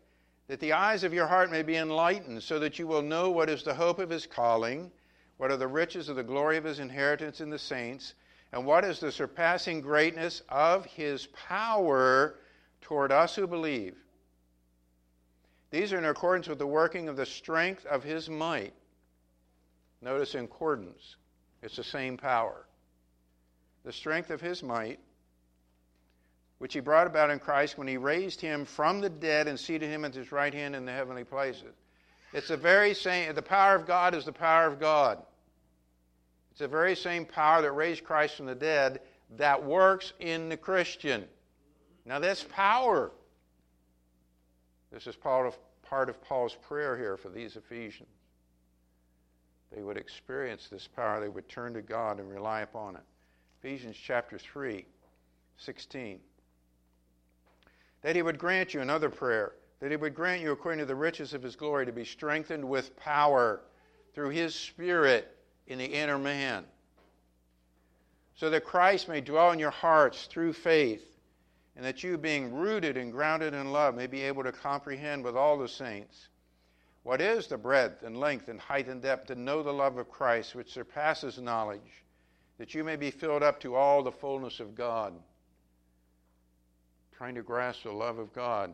that 0.51 0.59
the 0.59 0.73
eyes 0.73 1.05
of 1.05 1.15
your 1.15 1.29
heart 1.29 1.49
may 1.49 1.63
be 1.63 1.77
enlightened, 1.77 2.43
so 2.43 2.59
that 2.59 2.77
you 2.77 2.85
will 2.85 3.03
know 3.03 3.31
what 3.31 3.49
is 3.49 3.63
the 3.63 3.73
hope 3.73 4.01
of 4.01 4.11
his 4.11 4.27
calling, 4.27 4.91
what 5.37 5.53
are 5.53 5.57
the 5.57 5.69
riches 5.69 6.09
of 6.09 6.17
the 6.17 6.25
glory 6.25 6.57
of 6.57 6.65
his 6.65 6.81
inheritance 6.81 7.41
in 7.41 7.51
the 7.51 7.59
saints, 7.59 8.15
and 8.51 8.67
what 8.67 8.85
is 8.85 8.99
the 8.99 9.13
surpassing 9.13 9.81
greatness 9.81 10.43
of 10.49 10.85
his 10.87 11.29
power 11.29 12.35
toward 12.81 13.13
us 13.13 13.37
who 13.37 13.47
believe. 13.47 13.95
These 15.71 15.93
are 15.93 15.99
in 15.99 16.05
accordance 16.05 16.49
with 16.49 16.59
the 16.59 16.67
working 16.67 17.09
of 17.09 17.17
the 17.17 17.27
strength 17.27 17.87
of 17.87 18.03
his 18.03 18.29
might. 18.29 18.75
Notice 20.03 20.35
in 20.35 20.47
accordance, 20.47 21.15
it's 21.63 21.77
the 21.77 21.85
same 21.85 22.17
power. 22.17 22.67
The 23.85 23.93
strength 23.93 24.31
of 24.31 24.41
his 24.41 24.65
might, 24.65 24.99
which 26.61 26.75
he 26.75 26.81
brought 26.81 27.07
about 27.07 27.31
in 27.31 27.39
Christ 27.39 27.79
when 27.79 27.89
he 27.89 27.97
raised 27.97 28.39
him 28.39 28.67
from 28.67 29.01
the 29.01 29.09
dead 29.09 29.49
and 29.49 29.59
seated 29.59 29.89
him 29.89 30.05
at 30.05 30.15
his 30.15 30.31
right 30.31 30.53
hand 30.53 30.77
in 30.77 30.85
the 30.85 30.93
heavenly 30.93 31.25
places. 31.25 31.73
It's 32.35 32.49
the 32.49 32.57
very 32.59 32.93
same, 32.93 33.35
the 33.35 33.41
power 33.41 33.75
of 33.75 33.87
God 33.87 34.15
is 34.15 34.27
the 34.27 34.33
power 34.33 34.67
of 34.67 34.79
God. 34.79 35.23
It's 36.51 36.61
the 36.61 36.69
very 36.69 36.95
same 36.95 37.25
power 37.25 37.63
that 37.63 37.73
raised 37.73 38.05
Christ 38.05 38.37
from 38.37 38.45
the 38.45 38.55
dead 38.55 39.01
that 39.39 39.65
works 39.65 40.13
in 40.21 40.51
the 40.51 40.57
Christian. 40.59 41.25
Now, 42.05 42.19
that's 42.19 42.45
power. 42.45 43.11
This 44.93 45.07
is 45.07 45.17
part 45.17 45.47
of, 45.47 45.57
part 45.81 46.11
of 46.11 46.23
Paul's 46.23 46.59
prayer 46.69 46.95
here 46.95 47.17
for 47.17 47.31
these 47.31 47.57
Ephesians. 47.57 48.11
They 49.75 49.83
would 49.83 49.97
experience 49.97 50.69
this 50.69 50.87
power, 50.87 51.21
they 51.21 51.31
would 51.31 51.49
turn 51.49 51.73
to 51.73 51.81
God 51.81 52.21
and 52.21 52.29
rely 52.29 52.61
upon 52.61 52.97
it. 52.97 53.03
Ephesians 53.63 53.97
chapter 53.97 54.37
3, 54.37 54.85
16 55.57 56.21
that 58.03 58.17
he 58.17 58.23
would 58.23 58.39
grant 58.39 58.75
you 58.75 58.81
another 58.81 59.11
prayer, 59.11 59.53
that 59.81 59.91
he 59.91 59.97
would 59.97 60.15
grant 60.15 60.43
you, 60.43 60.53
according 60.53 60.79
to 60.79 60.87
the 60.87 60.95
riches 60.95 61.35
of 61.35 61.43
his 61.43 61.57
glory, 61.57 61.87
to 61.87 61.93
be 61.93 62.05
strengthened 62.05 62.67
with 62.67 62.97
power 62.97 63.61
through 64.15 64.31
his 64.31 64.55
Spirit 64.55 65.37
in 65.67 65.79
the 65.79 65.85
inner 65.85 66.19
man, 66.19 66.65
so 68.35 68.51
that 68.51 68.65
Christ 68.65 69.09
may 69.09 69.21
dwell 69.21 69.53
in 69.53 69.59
your 69.59 69.71
hearts 69.71 70.27
through 70.27 70.55
faith, 70.55 71.19
and 71.77 71.85
that 71.85 72.03
you, 72.03 72.19
being 72.19 72.53
rooted 72.53 72.97
and 72.97 73.13
grounded 73.13 73.55
in 73.55 73.73
love, 73.73 73.95
may 73.95 74.07
be 74.07 74.23
able 74.23 74.43
to 74.43 74.53
comprehend 74.53 75.25
with 75.25 75.37
all 75.37 75.59
the 75.59 75.69
saints 75.69 76.29
what 77.03 77.21
is 77.21 77.47
the 77.47 77.57
breadth 77.57 78.03
and 78.03 78.19
length 78.19 78.49
and 78.49 78.61
height 78.61 78.89
and 78.89 79.01
depth, 79.01 79.27
to 79.29 79.35
know 79.35 79.63
the 79.63 79.73
love 79.73 79.97
of 79.97 80.11
Christ, 80.11 80.55
which 80.55 80.73
surpasses 80.73 81.39
knowledge, 81.39 82.05
that 82.59 82.75
you 82.75 82.85
may 82.85 82.97
be 82.97 83.11
filled 83.11 83.43
up 83.43 83.61
to 83.61 83.75
all 83.75 84.03
the 84.03 84.13
fullness 84.13 84.61
of 84.61 84.75
God 84.75 85.15
trying 87.21 87.35
to 87.35 87.43
grasp 87.43 87.83
the 87.83 87.93
love 87.93 88.19
of 88.19 88.33
God. 88.33 88.73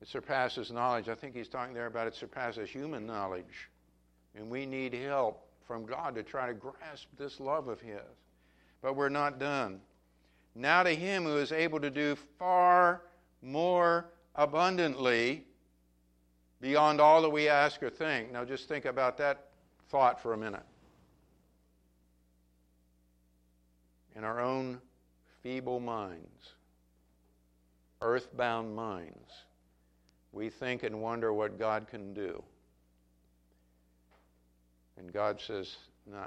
It 0.00 0.08
surpasses 0.08 0.70
knowledge. 0.70 1.10
I 1.10 1.14
think 1.14 1.36
he's 1.36 1.48
talking 1.48 1.74
there 1.74 1.84
about 1.84 2.06
it 2.06 2.14
surpasses 2.14 2.70
human 2.70 3.04
knowledge. 3.04 3.68
And 4.34 4.48
we 4.48 4.64
need 4.64 4.94
help 4.94 5.46
from 5.66 5.84
God 5.84 6.14
to 6.14 6.22
try 6.22 6.46
to 6.46 6.54
grasp 6.54 7.08
this 7.18 7.40
love 7.40 7.68
of 7.68 7.78
His. 7.78 8.00
But 8.80 8.96
we're 8.96 9.10
not 9.10 9.38
done. 9.38 9.80
Now 10.54 10.82
to 10.82 10.94
Him 10.94 11.24
who 11.24 11.36
is 11.36 11.52
able 11.52 11.78
to 11.80 11.90
do 11.90 12.16
far 12.38 13.02
more 13.42 14.06
abundantly 14.34 15.44
beyond 16.62 17.02
all 17.02 17.20
that 17.20 17.28
we 17.28 17.50
ask 17.50 17.82
or 17.82 17.90
think. 17.90 18.32
Now 18.32 18.46
just 18.46 18.66
think 18.66 18.86
about 18.86 19.18
that 19.18 19.48
thought 19.90 20.22
for 20.22 20.32
a 20.32 20.38
minute. 20.38 20.64
In 24.16 24.24
our 24.24 24.40
own 24.40 24.80
feeble 25.42 25.80
minds, 25.80 26.54
earthbound 28.02 28.74
minds, 28.74 29.30
we 30.32 30.50
think 30.50 30.82
and 30.82 31.00
wonder 31.00 31.32
what 31.32 31.58
God 31.58 31.86
can 31.88 32.12
do. 32.12 32.42
And 34.98 35.12
God 35.12 35.40
says, 35.40 35.76
nah, 36.06 36.26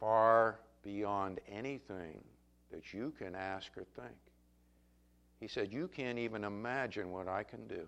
far 0.00 0.60
beyond 0.82 1.40
anything 1.50 2.22
that 2.70 2.92
you 2.92 3.12
can 3.18 3.34
ask 3.34 3.68
or 3.76 3.84
think. 4.00 4.16
He 5.40 5.48
said, 5.48 5.72
You 5.72 5.88
can't 5.88 6.18
even 6.18 6.44
imagine 6.44 7.10
what 7.10 7.28
I 7.28 7.42
can 7.42 7.66
do. 7.66 7.86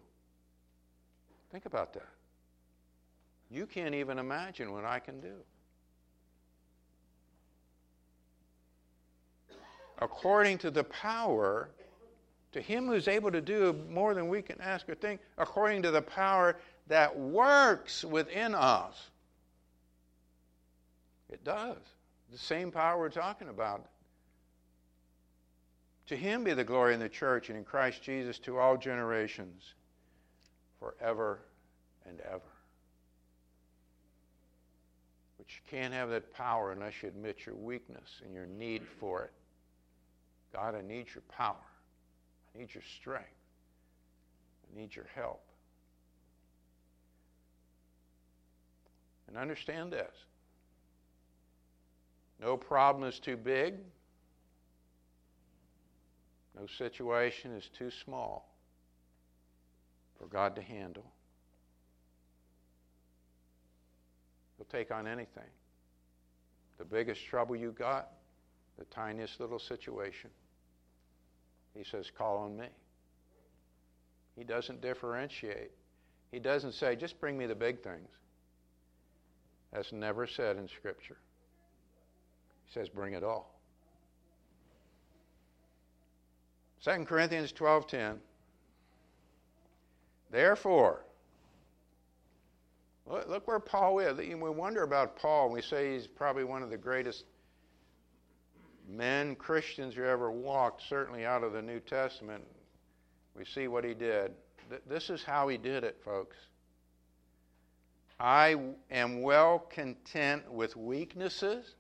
Think 1.51 1.67
about 1.67 1.93
that. 1.95 2.09
You 3.51 3.67
can't 3.67 3.95
even 3.95 4.19
imagine 4.19 4.73
what 4.73 4.85
I 4.85 4.99
can 4.99 5.21
do. 5.21 5.37
According 9.99 10.59
to 10.59 10.71
the 10.71 10.85
power, 10.85 11.71
to 12.53 12.61
him 12.61 12.87
who's 12.87 13.09
able 13.09 13.31
to 13.31 13.41
do 13.41 13.79
more 13.91 14.15
than 14.15 14.29
we 14.29 14.43
can 14.43 14.61
ask 14.61 14.89
or 14.89 14.95
think, 14.95 15.21
according 15.37 15.83
to 15.83 15.91
the 15.91 16.03
power 16.03 16.57
that 16.87 17.19
works 17.19 18.05
within 18.05 18.55
us. 18.55 19.11
It 21.31 21.45
does. 21.45 21.77
The 22.33 22.39
same 22.39 22.71
power 22.71 22.99
we're 22.99 23.11
talking 23.11 23.49
about. 23.49 23.87
To 26.07 26.17
him 26.17 26.45
be 26.45 26.55
the 26.55 26.65
glory 26.65 26.95
in 26.95 27.01
the 27.01 27.09
church 27.09 27.51
and 27.51 27.59
in 27.59 27.65
Christ 27.65 28.03
Jesus 28.03 28.39
to 28.41 28.59
all 28.59 28.79
generations, 28.79 29.75
forever 30.79 31.41
and 32.09 32.21
ever. 32.21 32.41
But 35.37 35.47
you 35.51 35.61
can't 35.71 35.93
have 35.93 36.09
that 36.11 36.33
power 36.33 36.73
unless 36.73 37.03
you 37.03 37.09
admit 37.09 37.45
your 37.45 37.55
weakness 37.55 38.23
and 38.25 38.33
your 38.33 38.47
need 38.47 38.85
for 38.99 39.25
it. 39.25 39.33
God, 40.53 40.75
I 40.75 40.83
need 40.83 41.07
your 41.15 41.23
power. 41.29 41.57
I 42.55 42.59
need 42.59 42.73
your 42.75 42.83
strength. 42.97 43.29
I 44.65 44.81
need 44.81 44.95
your 44.95 45.07
help. 45.15 45.43
And 49.29 49.37
understand 49.37 49.93
this 49.93 50.15
no 52.41 52.57
problem 52.57 53.09
is 53.09 53.19
too 53.19 53.37
big, 53.37 53.75
no 56.59 56.67
situation 56.67 57.53
is 57.53 57.69
too 57.77 57.91
small 57.91 58.55
for 60.19 60.27
God 60.27 60.55
to 60.57 60.63
handle. 60.63 61.11
He'll 64.57 64.67
take 64.67 64.91
on 64.91 65.07
anything. 65.07 65.51
The 66.79 66.85
biggest 66.85 67.25
trouble 67.27 67.57
you 67.57 67.73
got, 67.73 68.11
the 68.79 68.85
tiniest 68.87 69.41
little 69.41 69.59
situation. 69.59 70.31
He 71.75 71.85
says, 71.85 72.11
Call 72.17 72.39
on 72.39 72.57
me. 72.57 72.69
He 74.37 74.45
doesn't 74.45 74.81
differentiate. 74.81 75.73
He 76.31 76.39
doesn't 76.39 76.73
say, 76.73 76.97
Just 76.97 77.21
bring 77.21 77.37
me 77.37 77.47
the 77.47 77.55
big 77.55 77.83
things. 77.83 78.09
That's 79.73 79.93
never 79.93 80.27
said 80.27 80.57
in 80.57 80.69
Scripture. 80.69 81.19
He 82.67 82.73
says, 82.73 82.89
Bring 82.89 83.15
it 83.15 83.25
all. 83.25 83.55
2 86.85 87.05
Corinthians 87.05 87.53
12:10 87.53 88.19
Therefore 90.31 91.03
look 93.07 93.49
where 93.49 93.59
Paul 93.59 93.99
is. 94.01 94.19
We 94.19 94.35
wonder 94.35 94.83
about 94.83 95.17
Paul. 95.17 95.51
We 95.51 95.63
say 95.63 95.95
he's 95.95 96.07
probably 96.07 96.45
one 96.45 96.63
of 96.63 96.71
the 96.71 96.77
greatest 96.77 97.25
men, 98.89 99.37
Christians 99.37 99.95
who 99.95 100.05
ever 100.05 100.31
walked, 100.31 100.83
certainly 100.83 101.25
out 101.25 101.45
of 101.45 101.53
the 101.53 101.63
New 101.63 101.81
Testament, 101.81 102.45
we 103.37 103.45
see 103.45 103.69
what 103.69 103.85
he 103.85 103.95
did. 103.95 104.33
This 104.87 105.11
is 105.11 105.23
how 105.23 105.49
he 105.49 105.57
did 105.57 105.85
it, 105.85 106.01
folks. 106.05 106.37
I 108.21 108.57
am 108.91 109.23
well 109.23 109.59
content 109.59 110.51
with 110.51 110.77
weaknesses, 110.77 111.77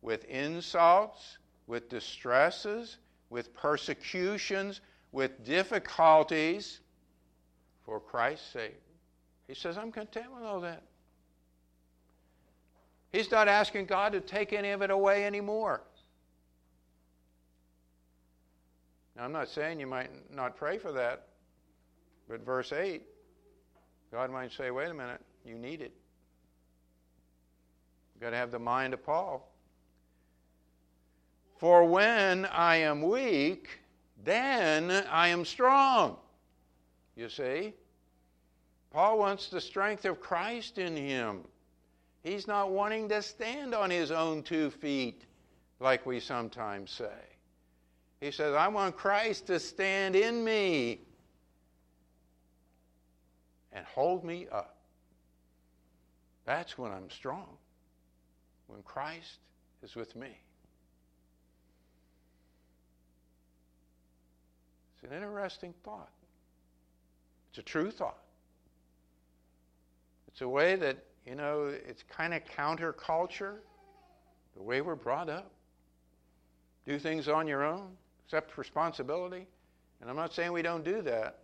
with 0.00 0.24
insults, 0.26 1.38
with 1.66 1.88
distresses, 1.88 2.98
with 3.28 3.52
persecutions, 3.54 4.80
with 5.10 5.44
difficulties 5.44 6.80
for 7.84 7.98
Christ's 7.98 8.52
sake. 8.52 8.80
He 9.48 9.54
says, 9.54 9.76
I'm 9.76 9.90
content 9.90 10.32
with 10.32 10.44
all 10.44 10.60
that. 10.60 10.82
He's 13.16 13.30
not 13.30 13.48
asking 13.48 13.86
God 13.86 14.12
to 14.12 14.20
take 14.20 14.52
any 14.52 14.72
of 14.72 14.82
it 14.82 14.90
away 14.90 15.24
anymore. 15.24 15.80
Now, 19.16 19.24
I'm 19.24 19.32
not 19.32 19.48
saying 19.48 19.80
you 19.80 19.86
might 19.86 20.10
not 20.30 20.54
pray 20.54 20.76
for 20.76 20.92
that, 20.92 21.28
but 22.28 22.44
verse 22.44 22.74
8, 22.74 23.02
God 24.12 24.30
might 24.30 24.52
say, 24.52 24.70
wait 24.70 24.90
a 24.90 24.94
minute, 24.94 25.22
you 25.46 25.54
need 25.54 25.80
it. 25.80 25.94
You've 28.14 28.20
got 28.20 28.30
to 28.30 28.36
have 28.36 28.50
the 28.50 28.58
mind 28.58 28.92
of 28.92 29.02
Paul. 29.02 29.50
For 31.56 31.86
when 31.86 32.44
I 32.44 32.76
am 32.76 33.00
weak, 33.00 33.80
then 34.24 34.90
I 35.10 35.28
am 35.28 35.46
strong. 35.46 36.18
You 37.14 37.30
see? 37.30 37.72
Paul 38.90 39.18
wants 39.18 39.48
the 39.48 39.60
strength 39.62 40.04
of 40.04 40.20
Christ 40.20 40.76
in 40.76 40.94
him. 40.94 41.44
He's 42.26 42.48
not 42.48 42.72
wanting 42.72 43.08
to 43.10 43.22
stand 43.22 43.72
on 43.72 43.88
his 43.88 44.10
own 44.10 44.42
two 44.42 44.70
feet 44.70 45.22
like 45.78 46.04
we 46.04 46.18
sometimes 46.18 46.90
say. 46.90 47.22
He 48.20 48.32
says, 48.32 48.52
I 48.52 48.66
want 48.66 48.96
Christ 48.96 49.46
to 49.46 49.60
stand 49.60 50.16
in 50.16 50.42
me 50.42 51.02
and 53.70 53.86
hold 53.86 54.24
me 54.24 54.48
up. 54.50 54.74
That's 56.44 56.76
when 56.76 56.90
I'm 56.90 57.08
strong, 57.10 57.46
when 58.66 58.82
Christ 58.82 59.38
is 59.84 59.94
with 59.94 60.16
me. 60.16 60.36
It's 64.96 65.08
an 65.08 65.16
interesting 65.16 65.72
thought. 65.84 66.10
It's 67.50 67.58
a 67.58 67.62
true 67.62 67.92
thought. 67.92 68.18
It's 70.26 70.40
a 70.40 70.48
way 70.48 70.74
that 70.74 71.05
you 71.26 71.34
know, 71.34 71.72
it's 71.88 72.04
kind 72.04 72.32
of 72.32 72.44
counterculture, 72.56 73.56
the 74.54 74.62
way 74.62 74.80
we're 74.80 74.94
brought 74.94 75.28
up. 75.28 75.50
do 76.86 77.00
things 77.00 77.26
on 77.26 77.48
your 77.48 77.64
own, 77.64 77.90
accept 78.24 78.56
responsibility. 78.56 79.46
And 80.00 80.08
I'm 80.08 80.14
not 80.14 80.32
saying 80.32 80.52
we 80.52 80.62
don't 80.62 80.84
do 80.84 81.02
that. 81.02 81.40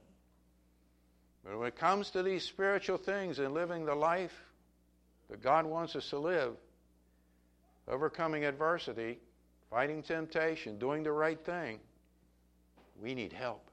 But 1.44 1.58
when 1.58 1.66
it 1.66 1.76
comes 1.76 2.10
to 2.10 2.22
these 2.22 2.44
spiritual 2.44 2.96
things 2.96 3.40
and 3.40 3.52
living 3.52 3.84
the 3.84 3.94
life 3.96 4.32
that 5.28 5.42
God 5.42 5.66
wants 5.66 5.96
us 5.96 6.08
to 6.10 6.18
live, 6.18 6.54
overcoming 7.88 8.44
adversity, 8.44 9.18
fighting 9.68 10.04
temptation, 10.04 10.78
doing 10.78 11.02
the 11.02 11.10
right 11.10 11.44
thing, 11.44 11.80
we 13.00 13.14
need 13.14 13.32
help. 13.32 13.68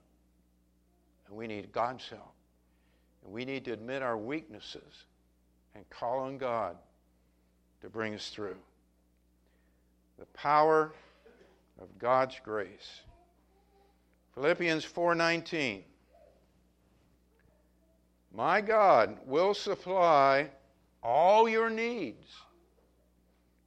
And 1.28 1.38
we 1.38 1.46
need 1.46 1.72
God's 1.72 2.08
help. 2.10 2.34
And 3.24 3.32
we 3.32 3.46
need 3.46 3.66
to 3.66 3.74
admit 3.74 4.02
our 4.02 4.18
weaknesses 4.18 5.04
and 5.76 5.90
call 5.90 6.20
on 6.20 6.38
God 6.38 6.76
to 7.82 7.90
bring 7.90 8.14
us 8.14 8.30
through. 8.30 8.58
The 10.18 10.26
power 10.28 10.92
of 11.82 11.88
God's 11.98 12.40
grace. 12.44 13.02
Philippians 14.34 14.86
4:19 14.86 15.84
My 18.32 18.62
God 18.62 19.18
will 19.26 19.54
supply 19.54 20.52
all 21.02 21.48
your 21.48 21.70
needs 21.70 22.36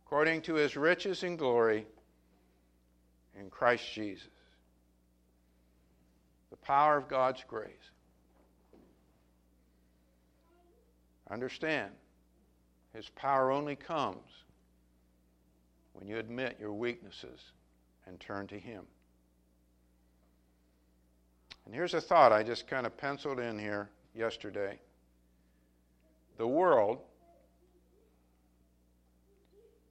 according 0.04 0.42
to 0.42 0.54
his 0.54 0.76
riches 0.76 1.22
and 1.22 1.38
glory 1.38 1.86
in 3.38 3.48
Christ 3.48 3.90
Jesus. 3.92 4.28
The 6.50 6.56
power 6.58 6.98
of 6.98 7.08
God's 7.08 7.42
grace. 7.48 7.91
Understand, 11.32 11.90
his 12.94 13.08
power 13.08 13.50
only 13.50 13.74
comes 13.74 14.44
when 15.94 16.06
you 16.06 16.18
admit 16.18 16.58
your 16.60 16.74
weaknesses 16.74 17.40
and 18.06 18.20
turn 18.20 18.46
to 18.48 18.58
him. 18.58 18.82
And 21.64 21.74
here's 21.74 21.94
a 21.94 22.02
thought 22.02 22.32
I 22.32 22.42
just 22.42 22.66
kind 22.66 22.84
of 22.84 22.98
penciled 22.98 23.40
in 23.40 23.58
here 23.58 23.88
yesterday. 24.14 24.78
The 26.36 26.46
world 26.46 26.98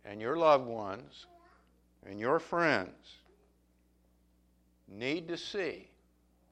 and 0.05 0.21
your 0.21 0.37
loved 0.37 0.67
ones 0.67 1.25
and 2.05 2.19
your 2.19 2.39
friends 2.39 3.15
need 4.87 5.27
to 5.29 5.37
see 5.37 5.87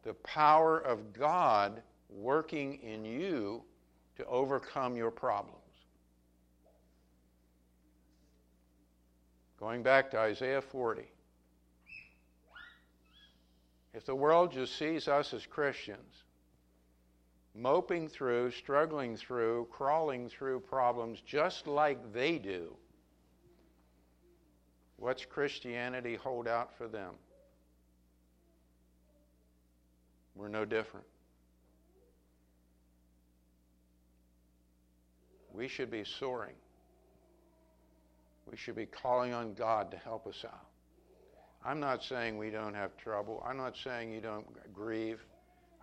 the 0.03 0.15
power 0.15 0.79
of 0.79 1.13
God 1.13 1.83
working 2.09 2.79
in 2.81 3.05
you 3.05 3.61
to 4.19 4.25
overcome 4.27 4.97
your 4.97 5.11
problems. 5.11 5.55
Going 9.59 9.81
back 9.81 10.11
to 10.11 10.19
Isaiah 10.19 10.61
40. 10.61 11.03
If 13.93 14.05
the 14.05 14.15
world 14.15 14.51
just 14.51 14.77
sees 14.77 15.07
us 15.07 15.33
as 15.33 15.45
Christians, 15.45 16.23
moping 17.55 18.09
through, 18.09 18.51
struggling 18.51 19.15
through, 19.15 19.67
crawling 19.71 20.29
through 20.29 20.59
problems 20.61 21.21
just 21.25 21.65
like 21.65 22.13
they 22.13 22.37
do, 22.37 22.75
what's 24.97 25.25
Christianity 25.25 26.15
hold 26.15 26.47
out 26.47 26.77
for 26.77 26.87
them? 26.87 27.13
We're 30.35 30.49
no 30.49 30.65
different. 30.65 31.05
We 35.59 35.67
should 35.67 35.91
be 35.91 36.05
soaring. 36.05 36.55
We 38.49 38.55
should 38.55 38.77
be 38.77 38.85
calling 38.85 39.33
on 39.33 39.55
God 39.55 39.91
to 39.91 39.97
help 39.97 40.25
us 40.25 40.45
out. 40.45 40.67
I'm 41.65 41.81
not 41.81 42.01
saying 42.01 42.37
we 42.37 42.49
don't 42.49 42.73
have 42.73 42.95
trouble. 42.95 43.45
I'm 43.45 43.57
not 43.57 43.75
saying 43.83 44.13
you 44.13 44.21
don't 44.21 44.47
grieve. 44.73 45.19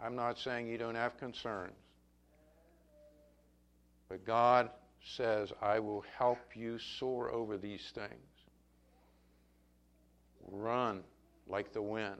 I'm 0.03 0.17
not 0.17 0.39
saying 0.39 0.69
you 0.69 0.79
don't 0.79 0.95
have 0.95 1.19
concerns. 1.19 1.75
But 4.09 4.25
God 4.25 4.71
says, 5.15 5.53
I 5.61 5.79
will 5.79 6.05
help 6.19 6.39
you 6.55 6.79
soar 6.99 7.31
over 7.31 7.59
these 7.59 7.93
things. 7.95 8.33
Run 10.51 11.03
like 11.47 11.75
the 11.75 11.83
wind. 11.83 12.17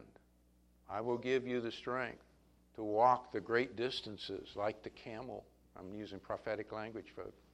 I 0.91 1.01
will 1.01 1.17
give 1.17 1.47
you 1.47 1.63
the 1.63 1.73
strength 1.73 2.23
to 2.75 2.85
walk 2.85 3.33
the 3.33 3.41
great 3.41 3.77
distances 3.77 4.51
like 4.57 4.83
the 4.83 4.91
camel. 4.91 5.47
I'm 5.79 5.95
using 5.95 6.19
prophetic 6.19 6.71
language, 6.71 7.07
folks. 7.17 7.46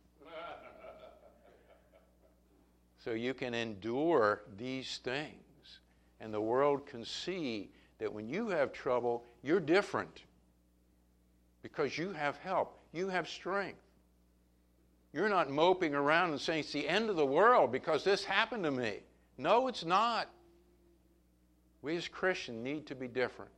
So 3.03 3.12
you 3.12 3.35
can 3.35 3.55
endure 3.55 4.43
these 4.57 4.99
things. 4.99 5.81
And 6.21 6.33
the 6.33 6.41
world 6.41 6.87
can 6.87 7.05
see 7.05 7.71
that 7.99 8.12
when 8.12 8.29
you 8.29 8.49
have 8.49 8.73
trouble, 8.73 9.25
you're 9.43 9.61
different 9.61 10.23
because 11.62 11.99
you 11.99 12.12
have 12.12 12.37
help, 12.38 12.79
you 12.93 13.09
have 13.09 13.29
strength. 13.29 13.79
You're 15.12 15.29
not 15.29 15.51
moping 15.51 15.95
around 15.95 16.31
and 16.31 16.41
saying 16.41 16.61
it's 16.61 16.73
the 16.73 16.88
end 16.88 17.11
of 17.11 17.17
the 17.17 17.27
world 17.27 17.71
because 17.71 18.05
this 18.05 18.25
happened 18.25 18.65
to 18.65 18.71
me. 18.71 19.01
No, 19.37 19.69
it's 19.69 19.85
not. 19.85 20.29
We 21.83 21.97
as 21.97 22.09
Christians 22.09 22.62
need 22.62 22.87
to 22.87 22.95
be 22.95 23.09
different 23.09 23.51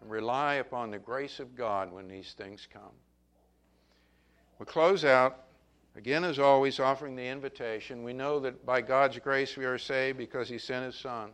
and 0.00 0.10
rely 0.10 0.54
upon 0.54 0.90
the 0.90 0.98
grace 0.98 1.40
of 1.40 1.56
God 1.56 1.92
when 1.92 2.08
these 2.08 2.32
things 2.38 2.66
come. 2.72 2.82
We 4.58 4.66
close 4.66 5.04
out, 5.04 5.47
again, 5.98 6.22
as 6.22 6.38
always, 6.38 6.78
offering 6.78 7.16
the 7.16 7.26
invitation. 7.26 8.04
We 8.04 8.12
know 8.12 8.38
that 8.40 8.64
by 8.64 8.80
God's 8.80 9.18
grace 9.18 9.56
we 9.56 9.64
are 9.64 9.78
saved 9.78 10.16
because 10.16 10.48
He 10.48 10.56
sent 10.56 10.86
His 10.86 10.94
Son. 10.94 11.30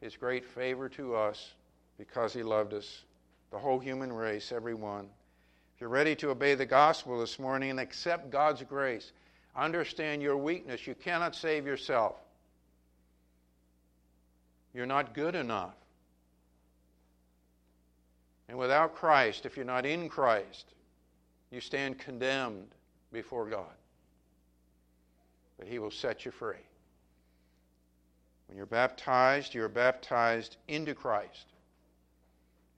His 0.00 0.16
great 0.16 0.44
favor 0.44 0.88
to 0.90 1.16
us 1.16 1.54
because 1.98 2.32
He 2.32 2.44
loved 2.44 2.74
us, 2.74 3.02
the 3.50 3.58
whole 3.58 3.80
human 3.80 4.12
race, 4.12 4.52
every 4.52 4.74
one. 4.74 5.08
If 5.74 5.80
you're 5.80 5.90
ready 5.90 6.14
to 6.16 6.30
obey 6.30 6.54
the 6.54 6.64
gospel 6.64 7.18
this 7.18 7.40
morning 7.40 7.70
and 7.70 7.80
accept 7.80 8.30
God's 8.30 8.62
grace, 8.62 9.10
understand 9.56 10.22
your 10.22 10.36
weakness. 10.36 10.86
You 10.86 10.94
cannot 10.94 11.34
save 11.34 11.66
yourself. 11.66 12.14
You're 14.72 14.86
not 14.86 15.12
good 15.12 15.34
enough. 15.34 15.74
And 18.48 18.56
without 18.56 18.94
Christ, 18.94 19.44
if 19.44 19.56
you're 19.56 19.66
not 19.66 19.84
in 19.84 20.08
Christ, 20.08 20.66
you 21.50 21.60
stand 21.60 21.98
condemned 21.98 22.68
before 23.12 23.48
God. 23.48 23.74
But 25.58 25.68
He 25.68 25.78
will 25.78 25.90
set 25.90 26.24
you 26.24 26.30
free. 26.30 26.56
When 28.46 28.56
you're 28.56 28.66
baptized, 28.66 29.54
you're 29.54 29.68
baptized 29.68 30.56
into 30.68 30.94
Christ 30.94 31.46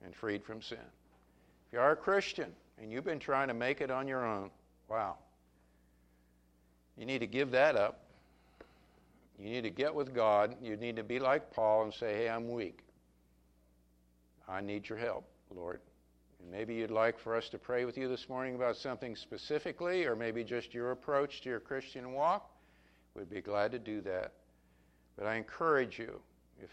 and 0.03 0.15
freed 0.15 0.43
from 0.43 0.61
sin. 0.61 0.77
If 1.67 1.73
you 1.73 1.79
are 1.79 1.91
a 1.91 1.95
Christian 1.95 2.51
and 2.81 2.91
you've 2.91 3.03
been 3.03 3.19
trying 3.19 3.47
to 3.47 3.53
make 3.53 3.81
it 3.81 3.91
on 3.91 4.07
your 4.07 4.25
own, 4.25 4.51
wow. 4.87 5.17
You 6.97 7.05
need 7.05 7.19
to 7.19 7.27
give 7.27 7.51
that 7.51 7.75
up. 7.75 8.01
You 9.37 9.49
need 9.49 9.63
to 9.63 9.69
get 9.69 9.93
with 9.93 10.13
God. 10.13 10.55
You 10.61 10.77
need 10.77 10.95
to 10.95 11.03
be 11.03 11.19
like 11.19 11.51
Paul 11.51 11.83
and 11.83 11.93
say, 11.93 12.13
hey, 12.13 12.29
I'm 12.29 12.49
weak. 12.49 12.79
I 14.47 14.61
need 14.61 14.87
your 14.87 14.97
help. 14.97 15.25
Lord. 15.53 15.79
And 16.41 16.51
maybe 16.51 16.75
you'd 16.75 16.91
like 16.91 17.19
for 17.19 17.35
us 17.35 17.49
to 17.49 17.57
pray 17.57 17.85
with 17.85 17.97
you 17.97 18.07
this 18.07 18.29
morning 18.29 18.55
about 18.55 18.75
something 18.75 19.15
specifically, 19.15 20.05
or 20.05 20.15
maybe 20.15 20.43
just 20.43 20.73
your 20.73 20.91
approach 20.91 21.41
to 21.41 21.49
your 21.49 21.59
Christian 21.59 22.13
walk. 22.13 22.49
We'd 23.15 23.29
be 23.29 23.41
glad 23.41 23.71
to 23.71 23.79
do 23.79 24.01
that. 24.01 24.33
But 25.17 25.27
I 25.27 25.35
encourage 25.35 25.97
you, 25.97 26.19
if 26.61 26.69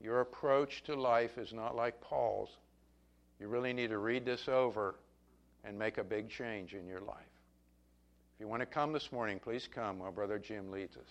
your 0.00 0.20
approach 0.20 0.82
to 0.84 0.94
life 0.94 1.36
is 1.38 1.52
not 1.52 1.76
like 1.76 2.00
Paul's, 2.00 2.50
you 3.38 3.48
really 3.48 3.72
need 3.72 3.90
to 3.90 3.98
read 3.98 4.24
this 4.24 4.48
over 4.48 4.94
and 5.64 5.78
make 5.78 5.98
a 5.98 6.04
big 6.04 6.28
change 6.30 6.74
in 6.74 6.86
your 6.86 7.00
life. 7.00 7.16
If 8.34 8.40
you 8.40 8.48
want 8.48 8.60
to 8.60 8.66
come 8.66 8.92
this 8.92 9.12
morning, 9.12 9.38
please 9.38 9.68
come 9.72 9.98
while 9.98 10.12
Brother 10.12 10.38
Jim 10.38 10.70
leads 10.70 10.96
us. 10.96 11.08